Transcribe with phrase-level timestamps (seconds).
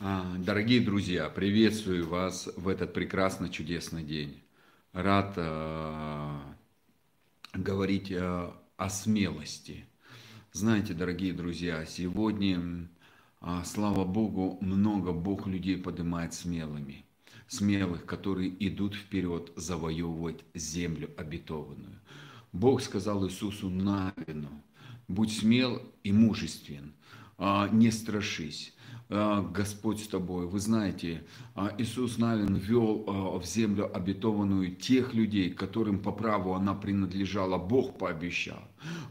[0.00, 4.40] А, дорогие друзья, приветствую вас в этот прекрасный, чудесный день.
[4.92, 6.38] Рад э,
[7.52, 9.86] говорить э, о смелости.
[10.52, 12.88] Знаете, дорогие друзья, сегодня,
[13.40, 17.04] э, слава Богу, много Бог людей поднимает смелыми.
[17.48, 21.98] Смелых, которые идут вперед завоевывать землю обетованную.
[22.52, 24.62] Бог сказал Иисусу Навину,
[25.08, 26.92] будь смел и мужествен,
[27.72, 28.74] не страшись
[29.08, 30.46] Господь с тобой.
[30.46, 36.52] Вы знаете, а, Иисус Навин ввел а, в землю обетованную тех людей, которым по праву
[36.52, 37.56] она принадлежала.
[37.56, 38.60] Бог пообещал.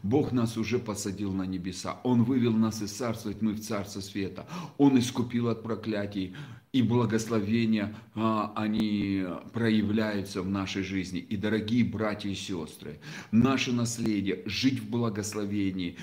[0.04, 1.98] Бог нас уже посадил на небеса.
[2.04, 4.46] Он вывел нас из царства тьмы в царство света.
[4.76, 6.36] Он искупил от проклятий
[6.72, 11.18] и благословения, они проявляются в нашей жизни.
[11.18, 13.00] И, дорогие братья и сестры,
[13.32, 15.96] наше наследие– жить в благословении,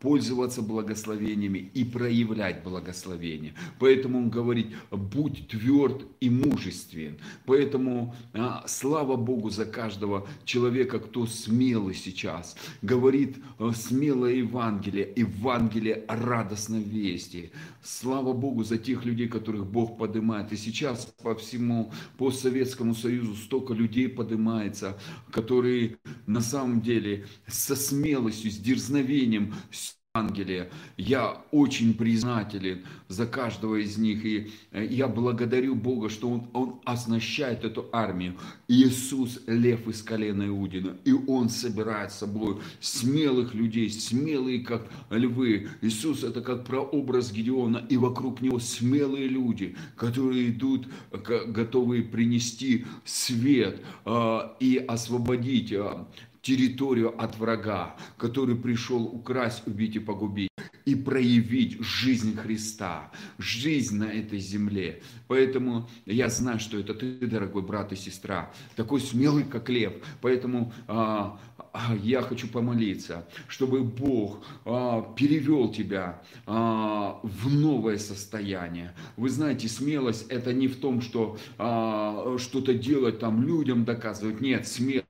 [0.00, 3.54] пользоваться благословениями и проявлять благословение.
[3.78, 7.18] Поэтому он говорит, будь тверд и мужествен.
[7.44, 12.56] Поэтому а, слава Богу за каждого человека, кто смелый сейчас.
[12.82, 17.50] Говорит а, смелое Евангелие, Евангелие радостной вести.
[17.82, 20.52] Слава Богу за тех людей, которых Бог поднимает.
[20.52, 24.98] И сейчас по всему постсоветскому союзу столько людей поднимается,
[25.30, 30.70] которые на самом деле со смелостью, с дерзновением, с Евангелия.
[30.96, 34.24] Я очень признателен за каждого из них.
[34.24, 38.34] И э, я благодарю Бога, что Он, он оснащает эту армию.
[38.68, 40.96] Иисус– лев из колена Иудина.
[41.04, 45.68] И Он собирает с собой смелых людей, смелые, как львы.
[45.82, 47.86] Иисус– это как прообраз Гедеона.
[47.88, 56.06] И вокруг Него смелые люди, которые идут, готовые принести свет а, и освободить а,
[56.46, 60.50] территорию от врага, который пришел украсть, убить и погубить
[60.84, 65.02] и проявить жизнь Христа, жизнь на этой земле.
[65.26, 69.94] Поэтому я знаю, что это ты, дорогой брат и сестра, такой смелый, как лев.
[70.20, 71.40] Поэтому а,
[71.72, 78.94] а, я хочу помолиться, чтобы Бог а, перевел тебя а, в новое состояние.
[79.16, 84.40] Вы знаете, смелость это не в том, что а, что-то делать там людям доказывать.
[84.40, 85.06] Нет, смелость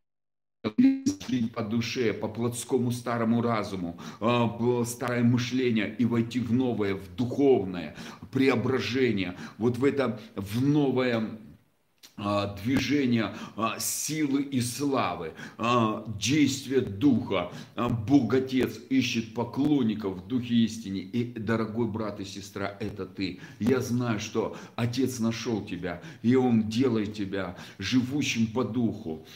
[1.28, 7.14] жить по душе, по плотскому старому разуму, а, старое мышление и войти в новое, в
[7.16, 7.96] духовное
[8.30, 11.38] преображение, вот в это, в новое
[12.18, 17.52] а, движение а, силы и славы, а, действие Духа.
[17.76, 21.00] Бог Отец ищет поклонников в Духе истине.
[21.00, 23.40] И, дорогой брат и сестра, это ты.
[23.58, 29.26] Я знаю, что Отец нашел тебя, и Он делает тебя живущим по Духу,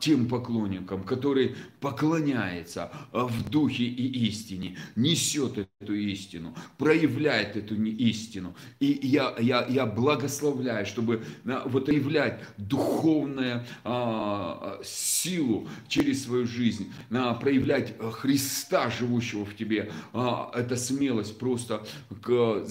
[0.00, 8.54] тем поклонником, который поклоняется в Духе и истине, несет эту истину, проявляет эту истину.
[8.80, 16.92] И я, я, я благословляю, чтобы вот эти проявлять духовную а, силу через свою жизнь,
[17.10, 19.90] а, проявлять Христа, живущего в тебе.
[20.12, 21.84] А, это смелость просто,
[22.22, 22.66] к,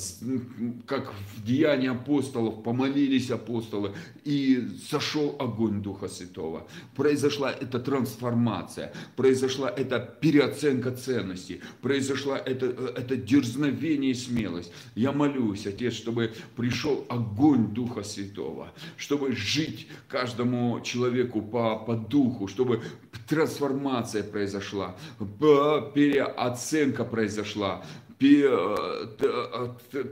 [0.85, 3.93] как в Деянии апостолов, помолились апостолы,
[4.23, 6.67] и сошел огонь Духа Святого.
[6.95, 14.71] Произошла эта трансформация, произошла эта переоценка ценностей, произошла это, это дерзновение и смелость.
[14.95, 21.95] Я молюсь, Отец, чтобы пришел огонь Духа Святого, чтобы чтобы жить каждому человеку по, по
[21.95, 22.81] духу, чтобы
[23.27, 24.95] трансформация произошла,
[25.93, 27.83] переоценка произошла,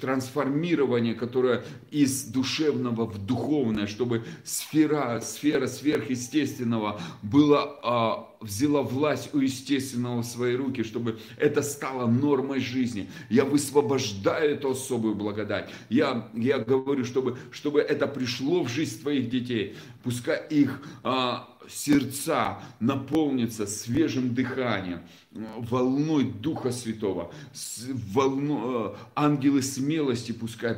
[0.02, 9.40] трансформирование, которое из душевного в духовное, чтобы сфера, сфера сверхъестественного была, а, взяла власть у
[9.40, 13.09] естественного в свои руки, чтобы это стало нормой жизни.
[13.30, 15.69] Я высвобождаю эту особую благодать.
[15.90, 19.75] Я, я говорю, чтобы, чтобы это пришло в жизнь твоих детей.
[20.03, 27.31] Пускай их а, сердца наполнятся свежим дыханием, волной Духа Святого,
[28.13, 30.75] волну, э, ангелы смелости пускай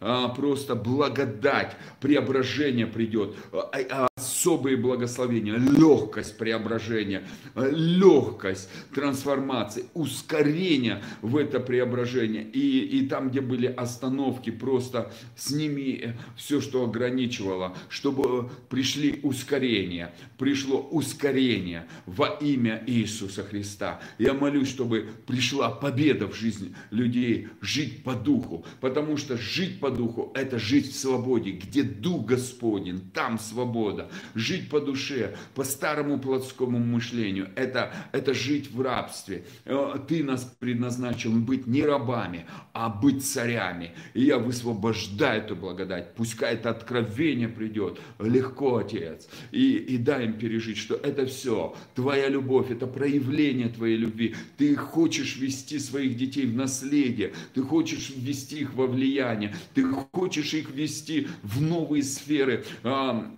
[0.00, 4.08] а, просто благодать, преображение придет, а, а,
[4.40, 12.44] особые благословения, легкость преображения, легкость трансформации, ускорение в это преображение.
[12.44, 20.80] И, и там, где были остановки, просто сними все, что ограничивало, чтобы пришли ускорения, пришло
[20.80, 24.00] ускорение во имя Иисуса Христа.
[24.18, 29.90] Я молюсь, чтобы пришла победа в жизнь людей, жить по духу, потому что жить по
[29.90, 34.10] духу– это жить в свободе, где Дух Господень, там свобода.
[34.34, 37.50] Жить по душе, по старому плотскому мышлению.
[37.56, 39.44] Это, это жить в рабстве.
[39.64, 43.92] Э, ты нас предназначил быть не рабами, а быть царями.
[44.14, 46.14] И я высвобождаю эту благодать.
[46.14, 49.28] Пускай это откровение придет легко, Отец.
[49.52, 54.34] И, и дай им пережить, что это все, твоя любовь, это проявление твоей любви.
[54.56, 60.54] Ты хочешь вести своих детей в наследие, ты хочешь ввести их во влияние, ты хочешь
[60.54, 63.32] их ввести в новые сферы, а,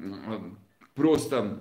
[0.94, 1.58] просто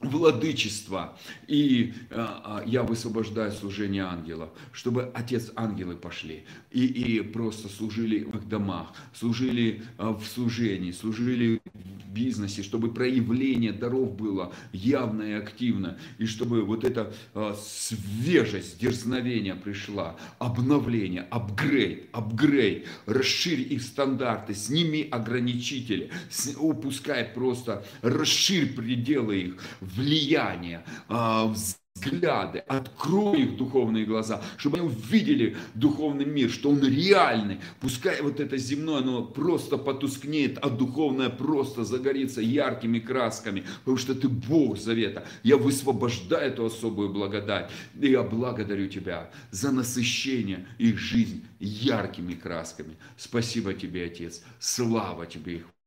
[0.00, 1.16] владычества.
[1.46, 6.44] И а, а, я высвобождаю служение ангелов, чтобы Отец ангелы пошли.
[6.70, 12.92] И, и просто служили в их домах, служили а, в служении, служили в бизнесе, чтобы
[12.92, 21.26] проявление даров было явно и активно, и чтобы вот эта а, свежесть, дерзновение пришла, обновление,
[21.30, 26.10] апгрейд, апгрейд, расширь их стандарты, сними ограничители,
[26.58, 29.56] упускай просто, расширь пределы их,
[29.96, 31.52] влияние, а,
[32.00, 37.60] взгляды, открой их духовные глаза, чтобы они увидели духовный мир, что он реальный.
[37.80, 44.14] Пускай вот это земное, оно просто потускнеет, а духовное просто загорится яркими красками, потому что
[44.14, 45.26] ты Бог Завета.
[45.42, 47.70] Я высвобождаю эту особую благодать.
[48.00, 52.96] И я благодарю Тебя за насыщение их жизнь яркими красками.
[53.16, 54.42] Спасибо Тебе, Отец.
[54.58, 55.79] Слава Тебе их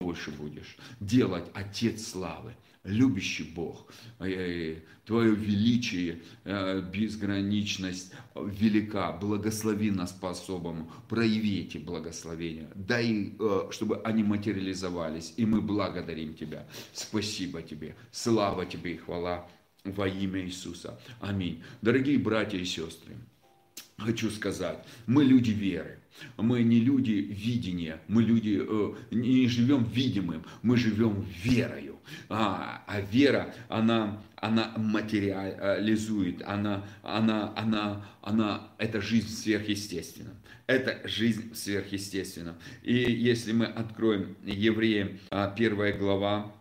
[0.00, 2.54] больше будешь делать, Отец славы
[2.84, 13.32] любящий Бог, э, Твое величие, э, безграничность велика, благослови нас по-особому, прояви эти благословения, дай,
[13.38, 16.66] э, чтобы они материализовались, и мы благодарим Тебя.
[16.92, 19.48] Спасибо Тебе, слава Тебе и хвала
[19.84, 20.98] во имя Иисуса.
[21.20, 21.62] Аминь.
[21.82, 23.16] Дорогие братья и сестры,
[23.98, 25.98] хочу сказать, мы люди веры.
[26.36, 31.98] Мы не люди видения, мы люди э, не живем видимым, мы живем верою.
[32.28, 40.34] А, а вера, она, она материализует, она, она, она, она, это жизнь сверхъестественна.
[40.66, 42.56] Это жизнь сверхъестественна.
[42.82, 46.52] И если мы откроем Евреям а, первая глава,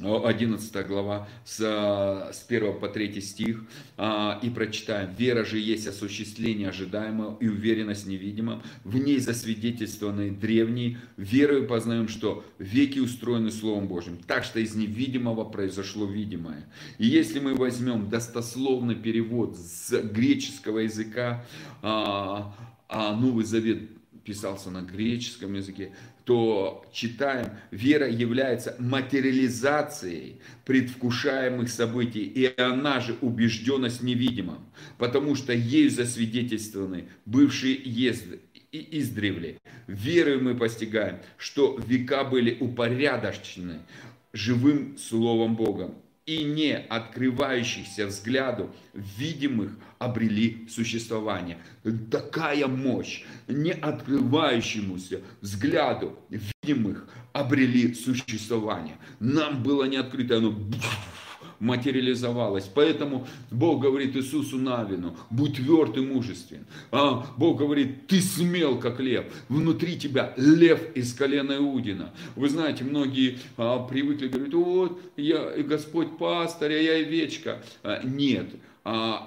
[0.00, 3.64] 11 глава с, с 1 по 3 стих
[3.96, 5.14] а, и прочитаем.
[5.16, 12.44] «Вера же есть осуществление ожидаемого и уверенность невидимого, в ней засвидетельствованы древние, верою познаем, что
[12.58, 16.66] веки устроены Словом Божьим, так что из невидимого произошло видимое».
[16.98, 21.44] И если мы возьмем достословный перевод с греческого языка,
[21.82, 22.54] а,
[22.88, 23.90] а Новый Завет
[24.24, 25.92] писался на греческом языке,
[26.26, 34.58] то читаем, вера является материализацией предвкушаемых событий, и она же убежденность невидимом,
[34.98, 38.40] потому что ею засвидетельствованы бывшие езды
[38.72, 39.58] и издревле.
[39.86, 43.78] Верой мы постигаем, что века были упорядочены
[44.32, 45.94] живым Словом Богом,
[46.26, 51.58] и не открывающихся взгляду видимых обрели существование.
[52.10, 58.96] Такая мощь, не открывающемуся взгляду видимых обрели существование.
[59.20, 60.58] Нам было не открыто, оно
[61.60, 62.70] материализовалось.
[62.74, 66.66] Поэтому Бог говорит Иисусу Навину, будь тверд и мужествен.
[66.90, 69.24] А Бог говорит, ты смел, как лев.
[69.48, 72.12] Внутри тебя лев из колена Иудина.
[72.34, 77.62] Вы знаете, многие а, привыкли говорить, вот, я Господь пастырь, а я овечка.
[77.82, 78.46] А, нет,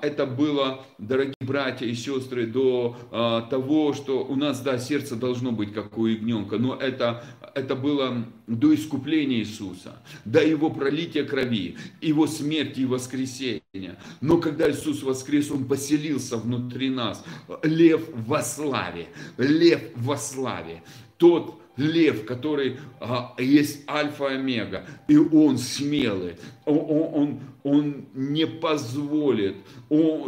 [0.02, 5.52] это было, дорогие братья и сестры, до а, того, что у нас, да, сердце должно
[5.52, 7.26] быть как у ягненка, но это,
[7.56, 13.98] это было до искупления Иисуса, до Его пролития крови, Его смерти и воскресения.
[14.22, 17.24] Но когда Иисус воскрес, Он поселился внутри нас.
[17.62, 20.84] Лев во славе, лев во славе.
[21.18, 26.36] Тот лев, который а, есть альфа-омега, и он смелый,
[26.66, 27.40] он, он,
[27.70, 29.56] он не позволит,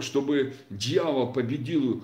[0.02, 2.04] чтобы дьявол победил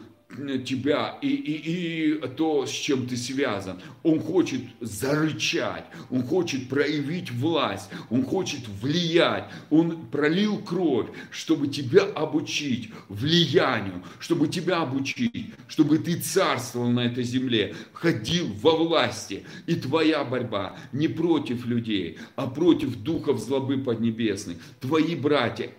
[0.65, 3.79] тебя и, и, и то, с чем ты связан.
[4.03, 9.45] Он хочет зарычать, он хочет проявить власть, он хочет влиять.
[9.69, 17.23] Он пролил кровь, чтобы тебя обучить влиянию, чтобы тебя обучить, чтобы ты царствовал на этой
[17.23, 19.45] земле, ходил во власти.
[19.65, 24.57] И твоя борьба не против людей, а против духов злобы поднебесной.
[24.79, 25.71] Твои братья,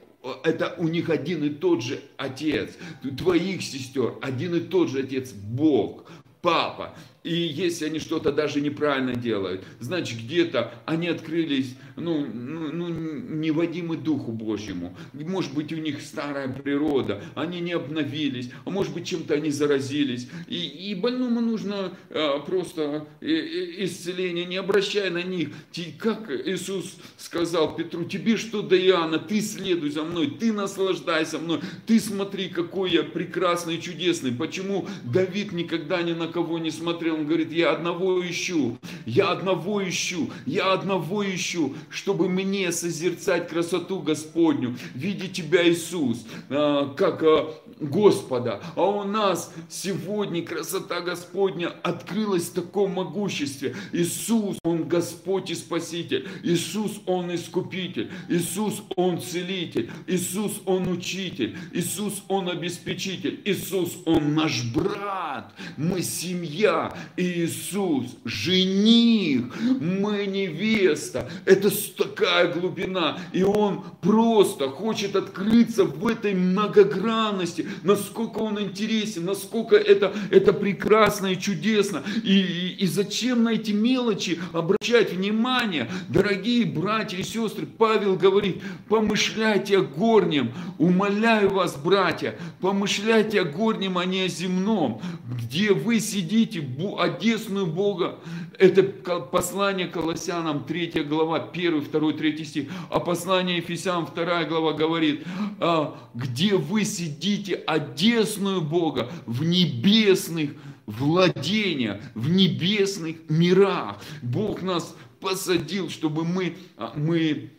[0.42, 2.76] это у них один и тот же отец,
[3.16, 6.10] твоих сестер, один и тот же отец, Бог,
[6.40, 6.94] папа.
[7.24, 13.96] И если они что-то даже неправильно делают, значит где-то они открылись, ну, ну, ну, неводимы
[13.96, 14.96] Духу Божьему.
[15.12, 20.28] Может быть у них старая природа, они не обновились, а может быть чем-то они заразились.
[20.46, 25.50] И, и больному нужно а, просто исцеление, не обращая на них.
[25.98, 31.60] Как Иисус сказал Петру, тебе что до Иоанна, ты следуй за мной, ты наслаждайся мной,
[31.86, 34.32] ты смотри, какой я прекрасный чудесный.
[34.32, 37.17] Почему Давид никогда ни на кого не смотрел?
[37.18, 43.98] Он говорит, я одного ищу, я одного ищу, я одного ищу, чтобы мне созерцать красоту
[43.98, 48.60] Господню, видеть Тебя, Иисус, а, как а, Господа.
[48.76, 53.74] А у нас сегодня красота Господня открылась в таком могуществе.
[53.92, 56.28] Иисус, Он Господь и Спаситель.
[56.42, 58.10] Иисус, Он Искупитель.
[58.28, 59.90] Иисус, Он Целитель.
[60.06, 61.56] Иисус, Он Учитель.
[61.72, 63.40] Иисус, Он Обеспечитель.
[63.44, 65.52] Иисус, Он наш брат.
[65.76, 66.96] Мы семья.
[67.16, 69.44] Иисус, жених.
[69.80, 71.30] Мы невеста.
[71.44, 73.18] Это такая глубина.
[73.32, 81.28] И Он просто хочет открыться в этой многогранности, насколько Он интересен, насколько это, это прекрасно
[81.28, 82.02] и чудесно.
[82.22, 85.90] И, и, и зачем на эти мелочи обращать внимание?
[86.08, 93.98] Дорогие братья и сестры, Павел говорит, помышляйте о горнем, умоляю вас, братья, помышляйте о горнем,
[93.98, 96.60] а не о земном, где вы сидите,
[96.96, 98.18] одесную Бога,
[98.58, 102.70] это послание Колоссянам, 3 глава, 1, 2, 3 стих.
[102.90, 105.24] А послание Ефесянам, 2 глава говорит,
[105.60, 110.52] «А, где вы сидите одесную Бога в небесных
[110.88, 114.02] владениях, в небесных мирах.
[114.22, 117.50] Бог нас посадил, чтобы мы, а, мы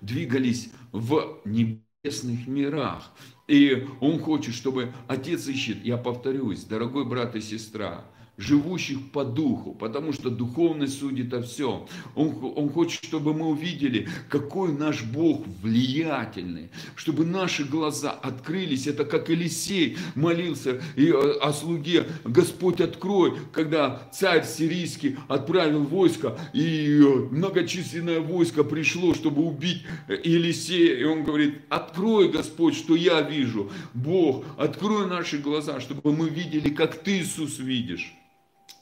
[0.00, 3.12] двигались в небесных мирах.
[3.46, 8.04] И Он хочет, чтобы Отец ищет, я повторюсь, дорогой брат и сестра,
[8.36, 11.86] живущих по духу, потому что духовность судит о всем.
[12.14, 18.86] Он, он хочет, чтобы мы увидели, какой наш Бог влиятельный, чтобы наши глаза открылись.
[18.86, 27.00] Это как Елисей молился и о слуге, Господь открой, когда царь сирийский отправил войско, и
[27.30, 33.70] многочисленное войско пришло, чтобы убить Елисея, и он говорит, открой, Господь, что я вижу.
[33.92, 38.12] Бог, открой наши глаза, чтобы мы видели, как ты, Иисус, видишь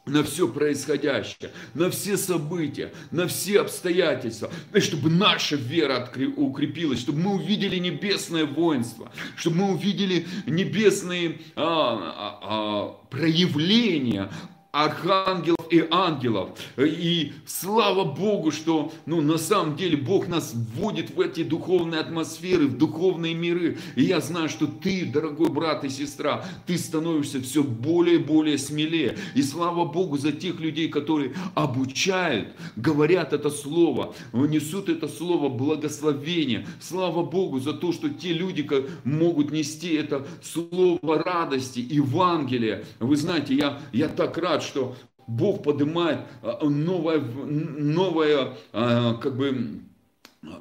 [0.05, 7.35] на все происходящее, на все события, на все обстоятельства, чтобы наша вера укрепилась, чтобы мы
[7.35, 14.31] увидели небесное воинство, чтобы мы увидели небесные а, а, а, проявления
[14.73, 16.51] архангелов и ангелов.
[16.77, 22.67] И слава Богу, что ну, на самом деле Бог нас вводит в эти духовные атмосферы,
[22.67, 23.79] в духовные миры.
[23.97, 28.59] И я знаю, что ты, дорогой брат и сестра, ты становишься все более и более
[28.59, 29.17] смелее.
[29.35, 36.67] И слава Богу за тех людей, которые обучают, говорят это слово, несут это слово благословения.
[36.81, 38.69] Слава Богу за то, что те люди
[39.05, 42.85] могут нести это слово радости, Евангелия.
[43.01, 44.95] Вы знаете, я, я так рад, что
[45.27, 49.83] Бог поднимает а, новое, новое а, как бы,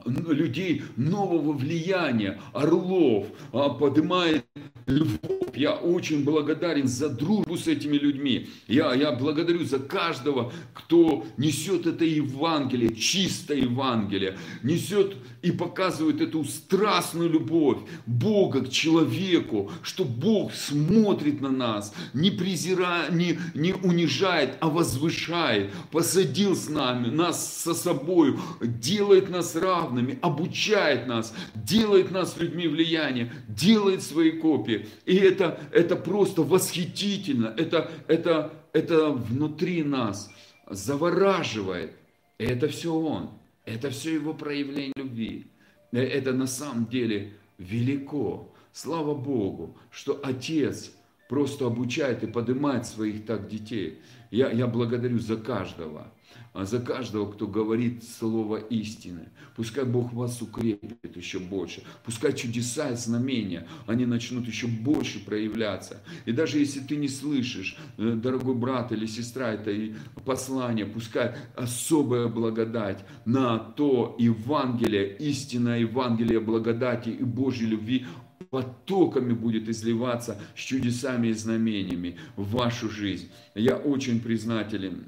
[0.05, 4.45] людей нового влияния, орлов, а, поднимает
[4.87, 5.55] львов.
[5.55, 8.49] Я очень благодарен за дружбу с этими людьми.
[8.67, 16.43] Я, я благодарю за каждого, кто несет это Евангелие, чистое Евангелие, несет и показывает эту
[16.45, 24.55] страстную любовь Бога к человеку, что Бог смотрит на нас, не презирает, не, не унижает,
[24.61, 32.37] а возвышает, посадил с нами, нас со собой, делает нас равными, обучает нас, делает нас
[32.37, 34.87] людьми влияния, делает свои копии.
[35.05, 40.29] И это, это просто восхитительно, это, это, это внутри нас
[40.69, 41.93] завораживает.
[42.39, 43.29] И это все Он.
[43.65, 45.47] Это все его проявление любви.
[45.91, 48.51] Э, это на самом деле велико.
[48.73, 50.91] Слава Богу, что Отец
[51.29, 53.99] просто обучает и поднимает своих так детей.
[54.31, 56.11] Я, я благодарю за каждого
[56.53, 59.29] а за каждого, кто говорит слово истины.
[59.55, 61.83] Пускай Бог вас укрепит еще больше.
[62.03, 66.01] Пускай чудеса и знамения, они начнут еще больше проявляться.
[66.25, 69.93] И даже если ты не слышишь, э, дорогой брат или сестра, это и
[70.25, 78.05] послание, пускай особая благодать на то Евангелие, истинное Евангелие благодати и Божьей любви
[78.49, 83.29] потоками будет изливаться с чудесами и знамениями в вашу жизнь.
[83.55, 85.05] Я очень признателен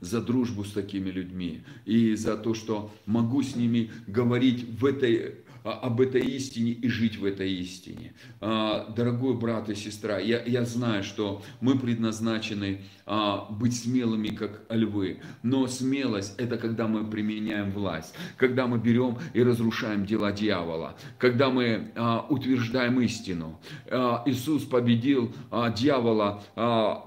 [0.00, 1.62] за дружбу с такими людьми.
[1.84, 5.36] И за то, что могу с ними говорить в этой
[5.72, 8.14] об этой истине и жить в этой истине.
[8.40, 12.82] Дорогой брат и сестра, я, я знаю, что мы предназначены
[13.50, 15.20] быть смелыми, как львы.
[15.42, 21.50] Но смелость– это когда мы применяем власть, когда мы берем и разрушаем дела дьявола, когда
[21.50, 21.92] мы
[22.28, 23.60] утверждаем истину.
[24.26, 25.34] Иисус победил
[25.74, 26.42] дьявола,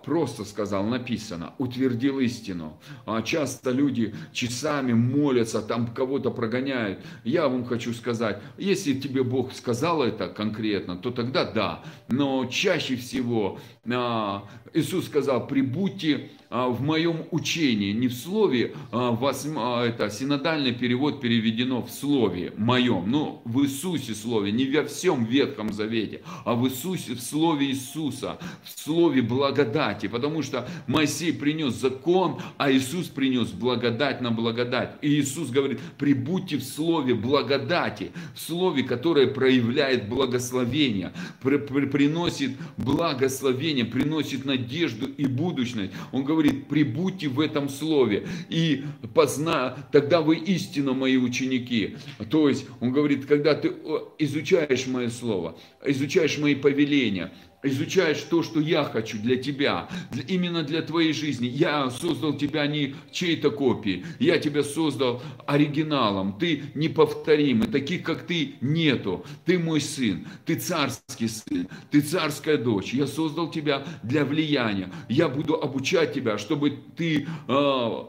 [0.03, 2.79] просто сказал, написано, утвердил истину.
[3.23, 6.99] Часто люди часами молятся, там кого-то прогоняют.
[7.23, 11.83] Я вам хочу сказать, если тебе Бог сказал это конкретно, то тогда да.
[12.09, 14.43] Но чаще всего а,
[14.73, 21.89] Иисус сказал, прибудьте в моем учении, не в слове, а, это синодальный перевод переведено в
[21.89, 27.21] слове моем, ну в Иисусе слове, не во всем Ветхом Завете, а в Иисусе, в
[27.21, 34.31] слове Иисуса, в слове благодати, потому что Моисей принес закон, а Иисус принес благодать на
[34.31, 34.95] благодать.
[35.01, 44.43] И Иисус говорит, прибудьте в слове благодати, в слове, которое проявляет благословение, приносит благословение, приносит
[44.43, 45.93] надежду и будущность.
[46.11, 48.83] Он говорит, прибудьте в этом слове, и
[49.13, 49.77] позна...
[49.91, 51.97] тогда вы истинно мои ученики.
[52.29, 53.73] То есть, он говорит, когда ты
[54.19, 57.31] изучаешь мое слово, изучаешь мои повеления,
[57.63, 59.89] изучаешь то, что я хочу для тебя,
[60.27, 61.47] именно для твоей жизни.
[61.47, 68.55] Я создал тебя не чьей-то копией, я тебя создал оригиналом, ты неповторимый, таких как ты
[68.61, 69.25] нету.
[69.45, 72.93] Ты мой сын, ты царский сын, ты царская дочь.
[72.93, 74.91] Я создал тебя для влияния.
[75.09, 78.03] Я буду обучать тебя, чтобы ты э,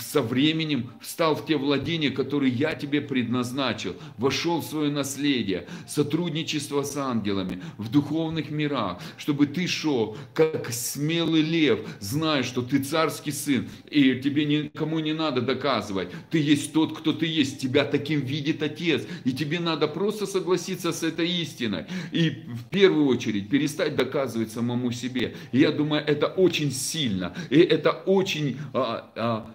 [0.00, 6.82] со временем встал в те владения, которые я тебе предназначил, вошел в свое наследие, сотрудничество
[6.82, 13.32] с ангелами в духовных мирах, чтобы ты шел как смелый лев, зная, что ты царский
[13.32, 18.20] сын, и тебе никому не надо доказывать, ты есть тот, кто ты есть, тебя таким
[18.20, 23.96] видит Отец, и тебе надо просто согласиться с этой истиной, и в первую очередь перестать
[23.96, 25.34] доказывать самому себе.
[25.52, 29.52] И я думаю, это очень сильно, и это очень а, а,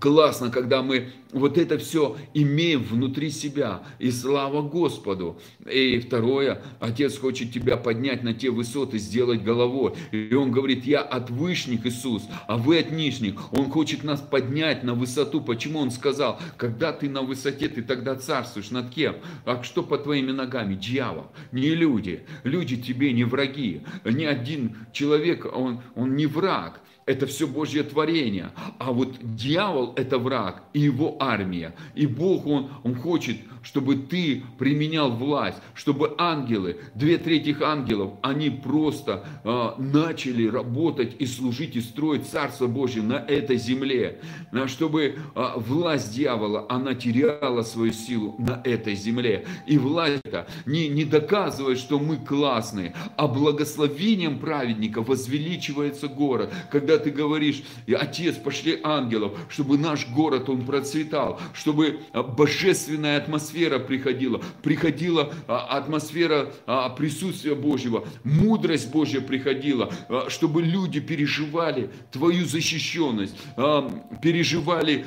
[0.00, 3.82] классно, когда мы вот это все имеем внутри себя.
[3.98, 5.40] И слава Господу.
[5.70, 9.94] И второе, Отец хочет тебя поднять на те высоты, сделать головой.
[10.12, 13.52] И Он говорит, я от вышних Иисус, а вы от нижних.
[13.52, 15.40] Он хочет нас поднять на высоту.
[15.40, 18.70] Почему Он сказал, когда ты на высоте, ты тогда царствуешь.
[18.70, 19.16] Над кем?
[19.44, 20.74] А что по твоими ногами?
[20.74, 21.26] Дьявол.
[21.52, 22.24] Не люди.
[22.44, 23.82] Люди тебе не враги.
[24.04, 28.50] Ни один человек, он, он не враг это все Божье творение.
[28.78, 31.74] А вот дьявол– это враг и его армия.
[31.94, 38.48] И Бог, Он, он хочет, чтобы ты применял власть, чтобы ангелы, две трети ангелов, они
[38.48, 44.20] просто э, начали работать и служить и строить Царство Божье на этой земле.
[44.66, 49.44] Чтобы э, власть дьявола, она теряла свою силу на этой земле.
[49.66, 56.54] И власть это не, не доказывает, что мы классные, а благословением праведника возвеличивается город.
[56.70, 63.57] Когда ты говоришь, Отец, пошли ангелов, чтобы наш город, он процветал, чтобы а, божественная атмосфера
[63.78, 69.90] приходила, приходила а, атмосфера а, присутствия Божьего, мудрость Божья приходила,
[70.28, 73.36] чтобы люди переживали твою защищенность,
[74.22, 75.04] переживали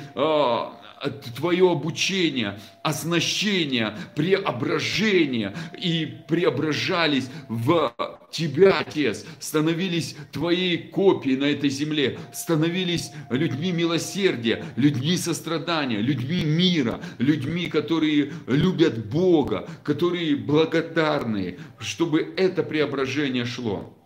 [1.10, 7.92] твое обучение, оснащение, преображение и преображались в
[8.30, 17.00] тебя, Отец, становились твоей копией на этой земле, становились людьми милосердия, людьми сострадания, людьми мира,
[17.18, 23.98] людьми, которые любят Бога, которые благодарные, чтобы это преображение шло.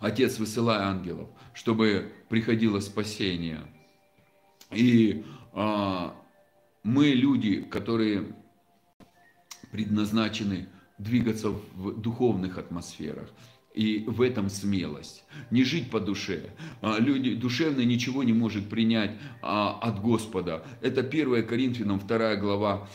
[0.00, 3.60] Отец, высылай ангелов, чтобы приходило спасение.
[4.72, 8.34] И мы люди, которые
[9.70, 13.28] предназначены двигаться в духовных атмосферах.
[13.72, 15.22] И в этом смелость.
[15.52, 16.50] Не жить по душе.
[16.82, 20.64] А, люди душевно ничего не может принять а, от Господа.
[20.80, 22.88] Это 1 Коринфянам 2 глава,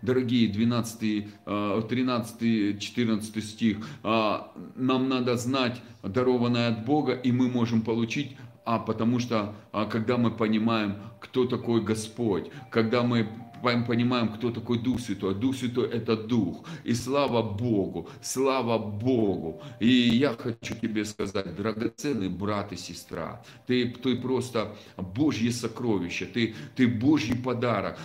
[0.00, 3.78] дорогие 12, 13, 14 стих.
[4.04, 10.16] Нам надо знать дарованное от Бога, и мы можем получить а потому что а, когда
[10.16, 13.28] мы понимаем, кто такой Господь, когда мы
[13.62, 15.34] понимаем, кто такой Дух Святой.
[15.34, 16.64] Дух Святой– это Дух.
[16.84, 19.62] И слава Богу, слава Богу.
[19.80, 26.54] И я хочу тебе сказать, драгоценный брат и сестра, ты, ты просто Божье сокровище, ты,
[26.76, 27.98] ты Божий подарок,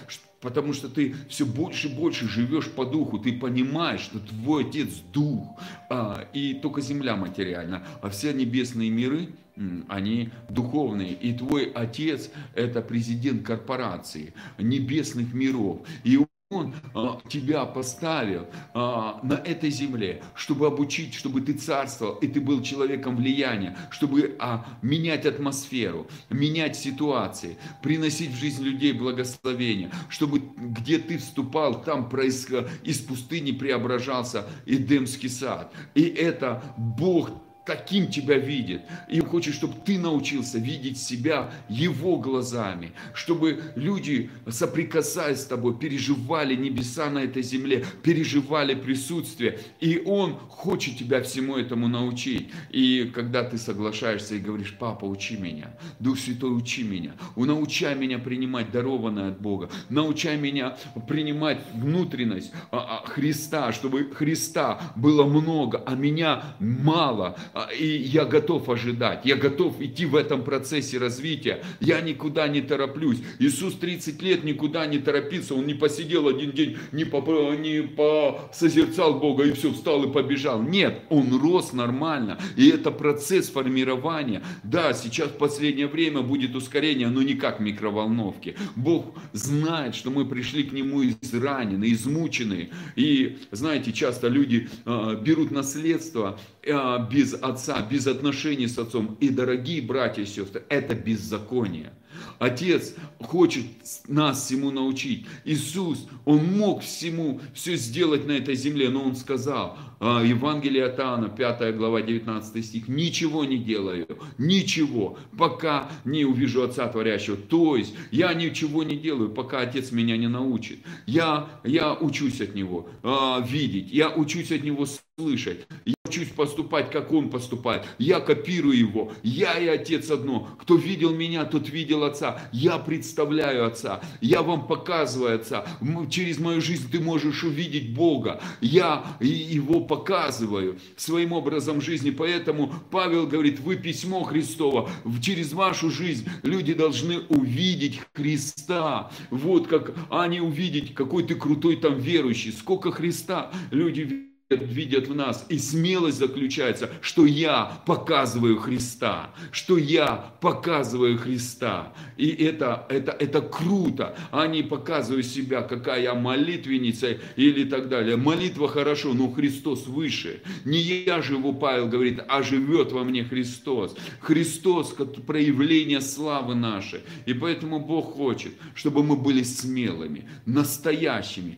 [0.45, 4.89] потому что ты все больше и больше живешь по духу, ты понимаешь, что твой Отец–
[5.13, 9.29] Дух, а, и только земля материальна, а все небесные миры–
[9.87, 11.13] они духовные.
[11.13, 15.79] И твой отец– это президент корпорации небесных миров.
[16.03, 16.19] И
[16.51, 22.39] он а, тебя поставил а, на этой земле, чтобы обучить, чтобы ты царствовал, и ты
[22.39, 30.39] был человеком влияния, чтобы а, менять атмосферу, менять ситуации, приносить в жизнь людей благословение, чтобы
[30.55, 32.69] где ты вступал, там происход...
[32.83, 35.73] из пустыни преображался Эдемский сад.
[35.95, 37.31] И это Бог
[37.65, 38.81] каким тебя видит.
[39.09, 46.55] И хочет, чтобы ты научился видеть себя его глазами, чтобы люди, соприкасаясь с тобой, переживали
[46.55, 49.59] небеса на этой земле, переживали присутствие.
[49.79, 52.49] И он хочет тебя всему этому научить.
[52.69, 58.19] И когда ты соглашаешься и говоришь, папа, учи меня, Дух Святой, учи меня, научай меня
[58.19, 65.81] принимать дарованное от Бога, научай меня принимать внутренность а, а, Христа, чтобы Христа было много,
[65.85, 67.37] а меня мало,
[67.77, 73.19] и я готов ожидать, я готов идти в этом процессе развития, я никуда не тороплюсь.
[73.39, 79.19] Иисус 30 лет никуда не торопился, он не посидел один день, не, по, не посозерцал
[79.19, 80.61] Бога и все, встал и побежал.
[80.61, 84.43] Нет, он рос нормально, и это процесс формирования.
[84.63, 88.55] Да, сейчас в последнее время будет ускорение, но не как микроволновки.
[88.75, 92.69] Бог знает, что мы пришли к Нему израненные, измученные.
[92.97, 99.17] И знаете, часто люди э, берут наследство Э, без отца, без отношений с отцом.
[99.19, 101.93] И, дорогие братья и сестры, это беззаконие.
[102.39, 103.65] Отец хочет
[104.07, 105.25] нас всему научить.
[105.45, 110.99] Иисус, Он мог всему все сделать на этой земле, но Он сказал, а, Евангелие от
[110.99, 117.37] Иоанна, 5 глава, 19 стих, ничего не делаю, ничего, пока не увижу Отца Творящего.
[117.37, 120.79] То есть, я ничего не делаю, пока Отец меня не научит.
[121.05, 124.85] Я, я учусь от Него а, видеть, я учусь от Него
[125.17, 125.67] слышать,
[126.05, 127.85] учусь поступать, как он поступает.
[127.97, 129.11] Я копирую его.
[129.23, 130.47] Я и Отец одно.
[130.59, 132.41] Кто видел меня, тот видел Отца.
[132.51, 134.01] Я представляю Отца.
[134.21, 135.65] Я вам показываю Отца.
[136.09, 138.41] Через мою жизнь ты можешь увидеть Бога.
[138.61, 142.11] Я его показываю своим образом жизни.
[142.11, 144.89] Поэтому Павел говорит, вы письмо Христово.
[145.21, 149.11] Через вашу жизнь люди должны увидеть Христа.
[149.29, 152.51] Вот как они увидеть, какой ты крутой там верующий.
[152.51, 155.45] Сколько Христа люди видят в нас.
[155.49, 161.93] И смелость заключается, что я показываю Христа, что я показываю Христа.
[162.15, 164.15] И это, это, это круто.
[164.31, 168.17] А не показываю себя, какая я молитвенница или так далее.
[168.17, 170.43] Молитва хорошо, но Христос выше.
[170.63, 173.95] Не я живу, Павел говорит, а живет во мне Христос.
[174.19, 177.01] Христос, как проявление славы нашей.
[177.25, 181.57] И поэтому Бог хочет, чтобы мы были смелыми, настоящими,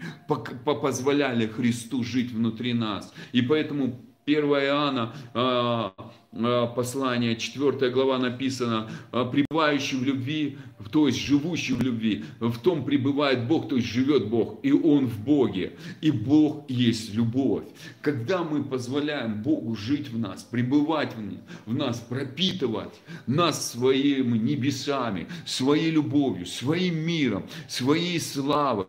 [0.63, 3.13] позволяли Христу жить внутри нас.
[3.31, 5.93] И поэтому 1 Иоанна а,
[6.75, 10.57] послание, 4 глава написано, а, пребывающий в любви,
[10.91, 15.07] то есть живущий в любви, в том пребывает Бог, то есть живет Бог, и Он
[15.07, 17.63] в Боге, и Бог есть любовь.
[18.01, 21.13] Когда мы позволяем Богу жить в нас, пребывать
[21.65, 22.93] в нас, пропитывать
[23.25, 28.85] нас своими небесами, своей любовью, своим миром, своей славой,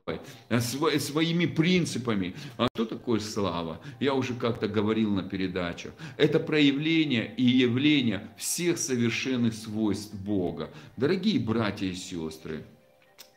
[0.61, 2.35] своими принципами.
[2.57, 3.81] А что такое слава?
[4.01, 5.93] Я уже как-то говорил на передачах.
[6.17, 10.71] Это проявление и явление всех совершенных свойств Бога.
[10.97, 12.65] Дорогие братья и сестры,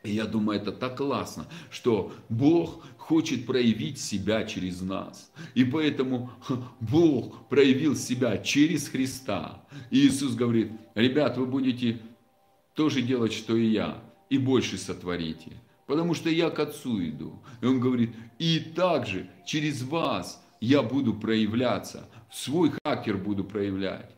[0.03, 5.31] я думаю, это так классно, что Бог хочет проявить себя через нас.
[5.53, 6.31] И поэтому
[6.79, 9.63] Бог проявил себя через Христа.
[9.91, 11.99] И Иисус говорит, ребят, вы будете
[12.73, 15.51] тоже делать, что и я, и больше сотворите.
[15.85, 17.39] Потому что я к Отцу иду.
[17.61, 24.09] И Он говорит, и также через вас я буду проявляться, свой хакер буду проявлять.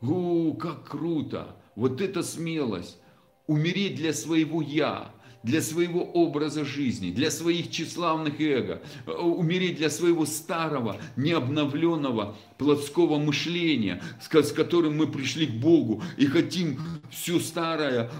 [0.00, 1.56] О, как круто!
[1.76, 2.98] Вот это смелость!
[3.46, 10.26] Умереть для своего «я», для своего образа жизни, для своих тщеславных эго, умереть для своего
[10.26, 16.78] старого, необновленного плотского мышления, с которым мы пришли к Богу и хотим
[17.10, 18.10] все старое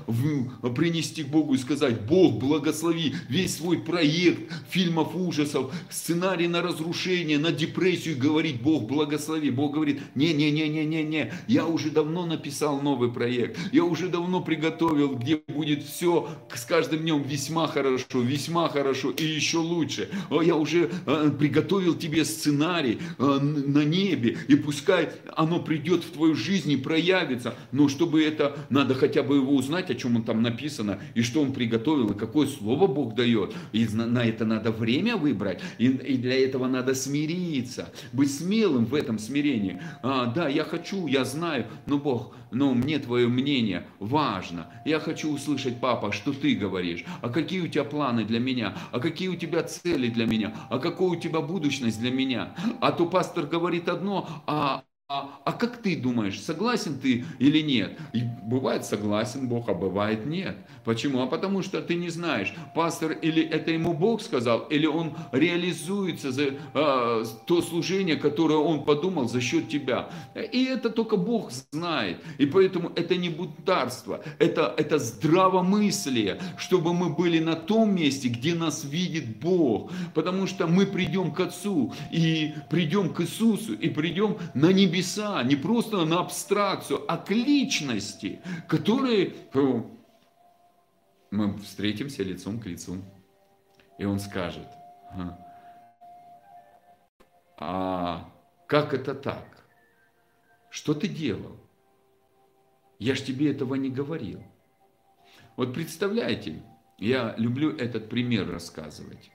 [0.74, 7.38] принести к Богу и сказать, Бог, благослови весь свой проект фильмов ужасов, сценарий на разрушение,
[7.38, 9.50] на депрессию, говорить, Бог, благослови.
[9.50, 15.84] Бог говорит, не-не-не-не-не-не, я уже давно написал новый проект, я уже давно приготовил, где будет
[15.84, 20.08] все с каждым днем весьма хорошо, весьма хорошо и еще лучше.
[20.30, 26.34] Я уже э, приготовил тебе сценарий э, на небе, и пускай оно придет в твою
[26.34, 30.42] жизнь и проявится, но чтобы это, надо хотя бы его узнать, о чем он там
[30.42, 35.16] написано, и что он приготовил, и какое слово Бог дает, и на это надо время
[35.16, 39.80] выбрать, и, и для этого надо смириться, быть смелым в этом смирении.
[40.02, 45.32] А, да, я хочу, я знаю, но Бог, но мне твое мнение важно, я хочу
[45.32, 49.36] услышать, папа, что ты говоришь, а какие у тебя планы для меня, а какие у
[49.36, 52.54] тебя цели для меня, а какая у тебя будущность для меня.
[52.80, 57.98] А то пастор говорит одно, а а, а как ты думаешь, согласен ты или нет?
[58.12, 60.56] И бывает согласен Бог, а бывает нет.
[60.84, 61.20] Почему?
[61.20, 66.30] А потому что ты не знаешь, пастор или это ему Бог сказал, или он реализуется
[66.30, 70.10] за а, то служение, которое он подумал за счет тебя.
[70.36, 72.18] И это только Бог знает.
[72.38, 78.54] И поэтому это не бунтарство, это, это здравомыслие, чтобы мы были на том месте, где
[78.54, 79.90] нас видит Бог.
[80.14, 85.42] Потому что мы придем к Отцу, и придем к Иисусу, и придем на небеса небеса,
[85.42, 89.34] не просто на абстракцию, а к личности, которые
[91.30, 93.02] мы встретимся лицом к лицу.
[93.98, 94.68] И он скажет,
[97.56, 98.30] а
[98.66, 99.46] как это так?
[100.70, 101.56] Что ты делал?
[102.98, 104.42] Я ж тебе этого не говорил.
[105.56, 106.62] Вот представляете,
[106.98, 109.30] я люблю этот пример рассказывать,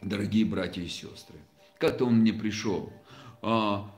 [0.00, 1.38] дорогие братья и сестры.
[1.78, 2.92] Как-то он мне пришел,
[3.42, 3.90] а,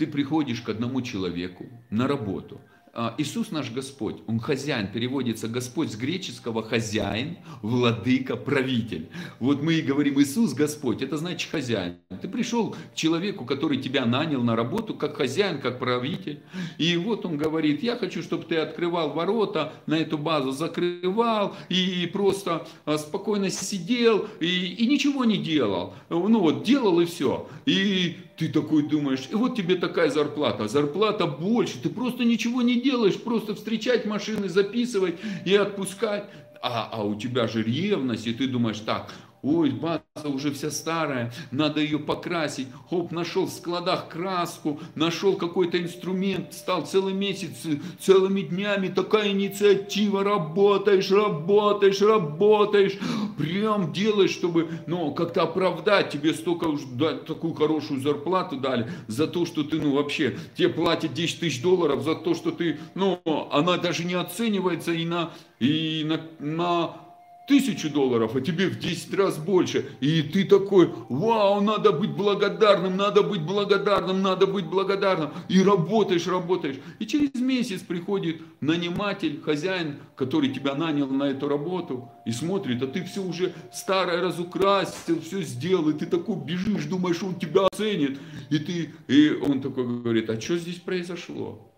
[0.00, 2.58] ты приходишь к одному человеку на работу.
[2.94, 9.10] А, Иисус наш Господь, Он хозяин, переводится Господь с греческого хозяин, владыка, правитель.
[9.40, 11.98] Вот мы и говорим Иисус Господь, это значит хозяин.
[12.22, 16.40] Ты пришел к человеку, который тебя нанял на работу, как хозяин, как правитель.
[16.78, 22.08] И вот он говорит, я хочу, чтобы ты открывал ворота на эту базу, закрывал и
[22.10, 25.94] просто а, спокойно сидел и, и ничего не делал.
[26.08, 27.46] Ну вот, делал и все.
[27.66, 32.80] И ты такой думаешь, и вот тебе такая зарплата, зарплата больше, ты просто ничего не
[32.80, 36.24] делаешь, просто встречать машины, записывать и отпускать.
[36.62, 41.32] А, а у тебя же ревность, и ты думаешь, так, Ой, база уже вся старая,
[41.50, 42.68] надо ее покрасить.
[42.90, 47.66] Хоп, нашел в складах краску, нашел какой-то инструмент, стал целый месяц,
[47.98, 48.88] целыми днями.
[48.88, 52.98] Такая инициатива, работаешь, работаешь, работаешь,
[53.38, 59.26] прям делаешь, чтобы, ну, как-то оправдать, тебе столько уж дать такую хорошую зарплату дали за
[59.26, 63.22] то, что ты, ну, вообще, тебе платят 10 тысяч долларов за то, что ты, ну,
[63.50, 67.09] она даже не оценивается и на, и на, на
[67.50, 69.84] тысячу долларов, а тебе в 10 раз больше.
[69.98, 75.30] И ты такой, вау, надо быть благодарным, надо быть благодарным, надо быть благодарным.
[75.48, 76.76] И работаешь, работаешь.
[77.00, 82.86] И через месяц приходит наниматель, хозяин, который тебя нанял на эту работу, и смотрит, а
[82.86, 88.20] ты все уже старое разукрасил, все сделал, и ты такой бежишь, думаешь, он тебя оценит.
[88.48, 91.69] И, ты, и он такой говорит, а что здесь произошло?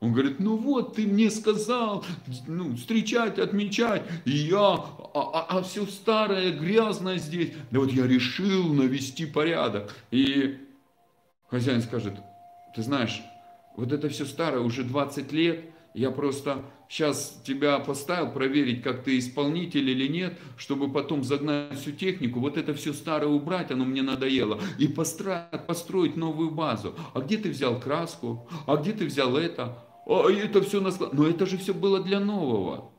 [0.00, 2.04] Он говорит, ну вот, ты мне сказал,
[2.46, 7.52] ну, встречать, отмечать, и я, а, а, а все старое, грязное здесь.
[7.72, 9.92] Да вот я решил навести порядок.
[10.12, 10.58] И
[11.48, 12.14] хозяин скажет,
[12.76, 13.20] ты знаешь,
[13.76, 19.18] вот это все старое, уже 20 лет, я просто сейчас тебя поставил проверить, как ты
[19.18, 24.02] исполнитель или нет, чтобы потом загнать всю технику, вот это все старое убрать, оно мне
[24.02, 26.94] надоело, и построить, построить новую базу.
[27.14, 28.48] А где ты взял краску?
[28.66, 29.87] А где ты взял это?
[30.08, 32.90] А это все на Но это же все было для нового.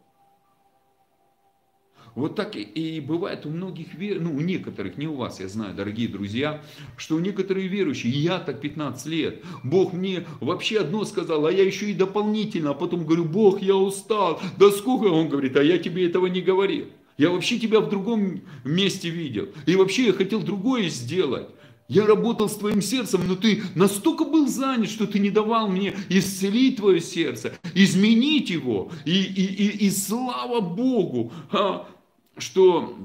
[2.15, 4.19] Вот так и бывает у многих, вер...
[4.19, 6.61] ну у некоторых, не у вас, я знаю, дорогие друзья,
[6.97, 11.63] что у некоторых верующих, я так 15 лет, Бог мне вообще одно сказал, а я
[11.63, 15.77] еще и дополнительно, а потом говорю, Бог, я устал, да сколько, он говорит, а я
[15.77, 16.87] тебе этого не говорил.
[17.17, 19.49] Я вообще тебя в другом месте видел.
[19.65, 21.49] И вообще я хотел другое сделать.
[21.89, 25.97] Я работал с твоим сердцем, но ты настолько был занят, что ты не давал мне
[26.07, 28.91] исцелить твое сердце, изменить его.
[29.05, 31.89] И, и, и, и слава Богу, а,
[32.37, 32.95] что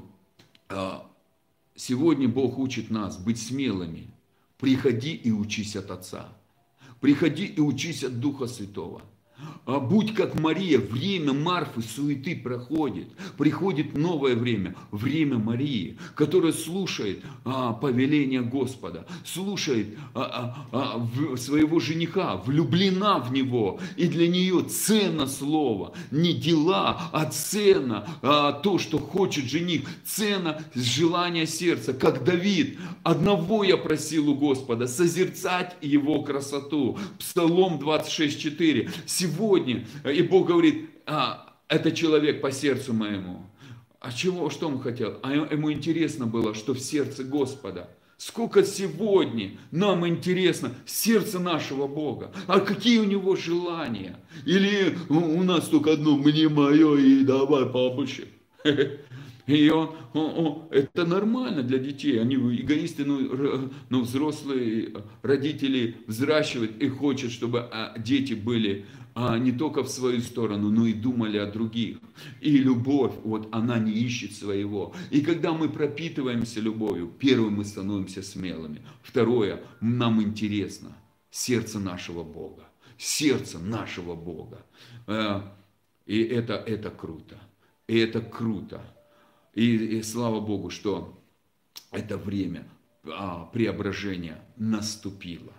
[0.69, 1.09] а,
[1.75, 4.13] сегодня Бог учит нас быть смелыми.
[4.59, 6.29] Приходи и учись от Отца.
[7.01, 9.01] Приходи и учись от Духа Святого.
[9.65, 13.07] А будь как Мария, время Марфы, суеты проходит.
[13.37, 21.79] Приходит новое время, время Марии, которая слушает а, повеление Господа, слушает а, а, а, своего
[21.79, 23.79] жениха, влюблена в него.
[23.97, 30.63] И для нее ценно слово, не дела, а ценно а, то, что хочет жених, ценно
[30.75, 31.93] желание сердца.
[31.93, 36.99] Как Давид, одного я просил у Господа, созерцать его красоту.
[37.17, 38.91] Псалом 26.4.
[39.25, 43.45] Сегодня и Бог говорит, а, это человек по сердцу моему.
[43.99, 45.17] А чего, что он хотел?
[45.23, 47.89] А ему интересно было, что в сердце Господа.
[48.17, 52.31] Сколько сегодня нам интересно сердце нашего Бога.
[52.45, 54.17] А какие у него желания?
[54.45, 58.27] Или у нас только одно, мне мое и давай побольше.
[59.47, 62.19] И он, он, он, это нормально для детей.
[62.19, 68.85] Они эгоисты, но, но ну, взрослые родители взращивают и хотят, чтобы а, дети были
[69.15, 71.99] а, не только в свою сторону, но и думали о других.
[72.41, 74.93] И любовь, вот она не ищет своего.
[75.09, 78.81] И когда мы пропитываемся любовью, первым мы становимся смелыми.
[79.01, 80.97] Второе, нам интересно
[81.31, 82.67] сердце нашего Бога.
[82.97, 84.65] Сердце нашего Бога.
[85.07, 85.41] Э,
[86.05, 87.39] и это, это круто.
[87.87, 88.81] И это круто.
[89.53, 91.17] И, и слава Богу, что
[91.91, 92.67] это время
[93.05, 95.53] а, преображения наступило.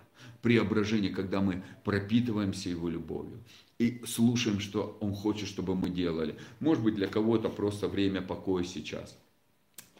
[0.47, 3.43] Преображение, когда мы пропитываемся Его любовью
[3.79, 6.37] и слушаем, что Он хочет, чтобы мы делали.
[6.61, 9.17] Может быть, для кого-то просто время покоя сейчас–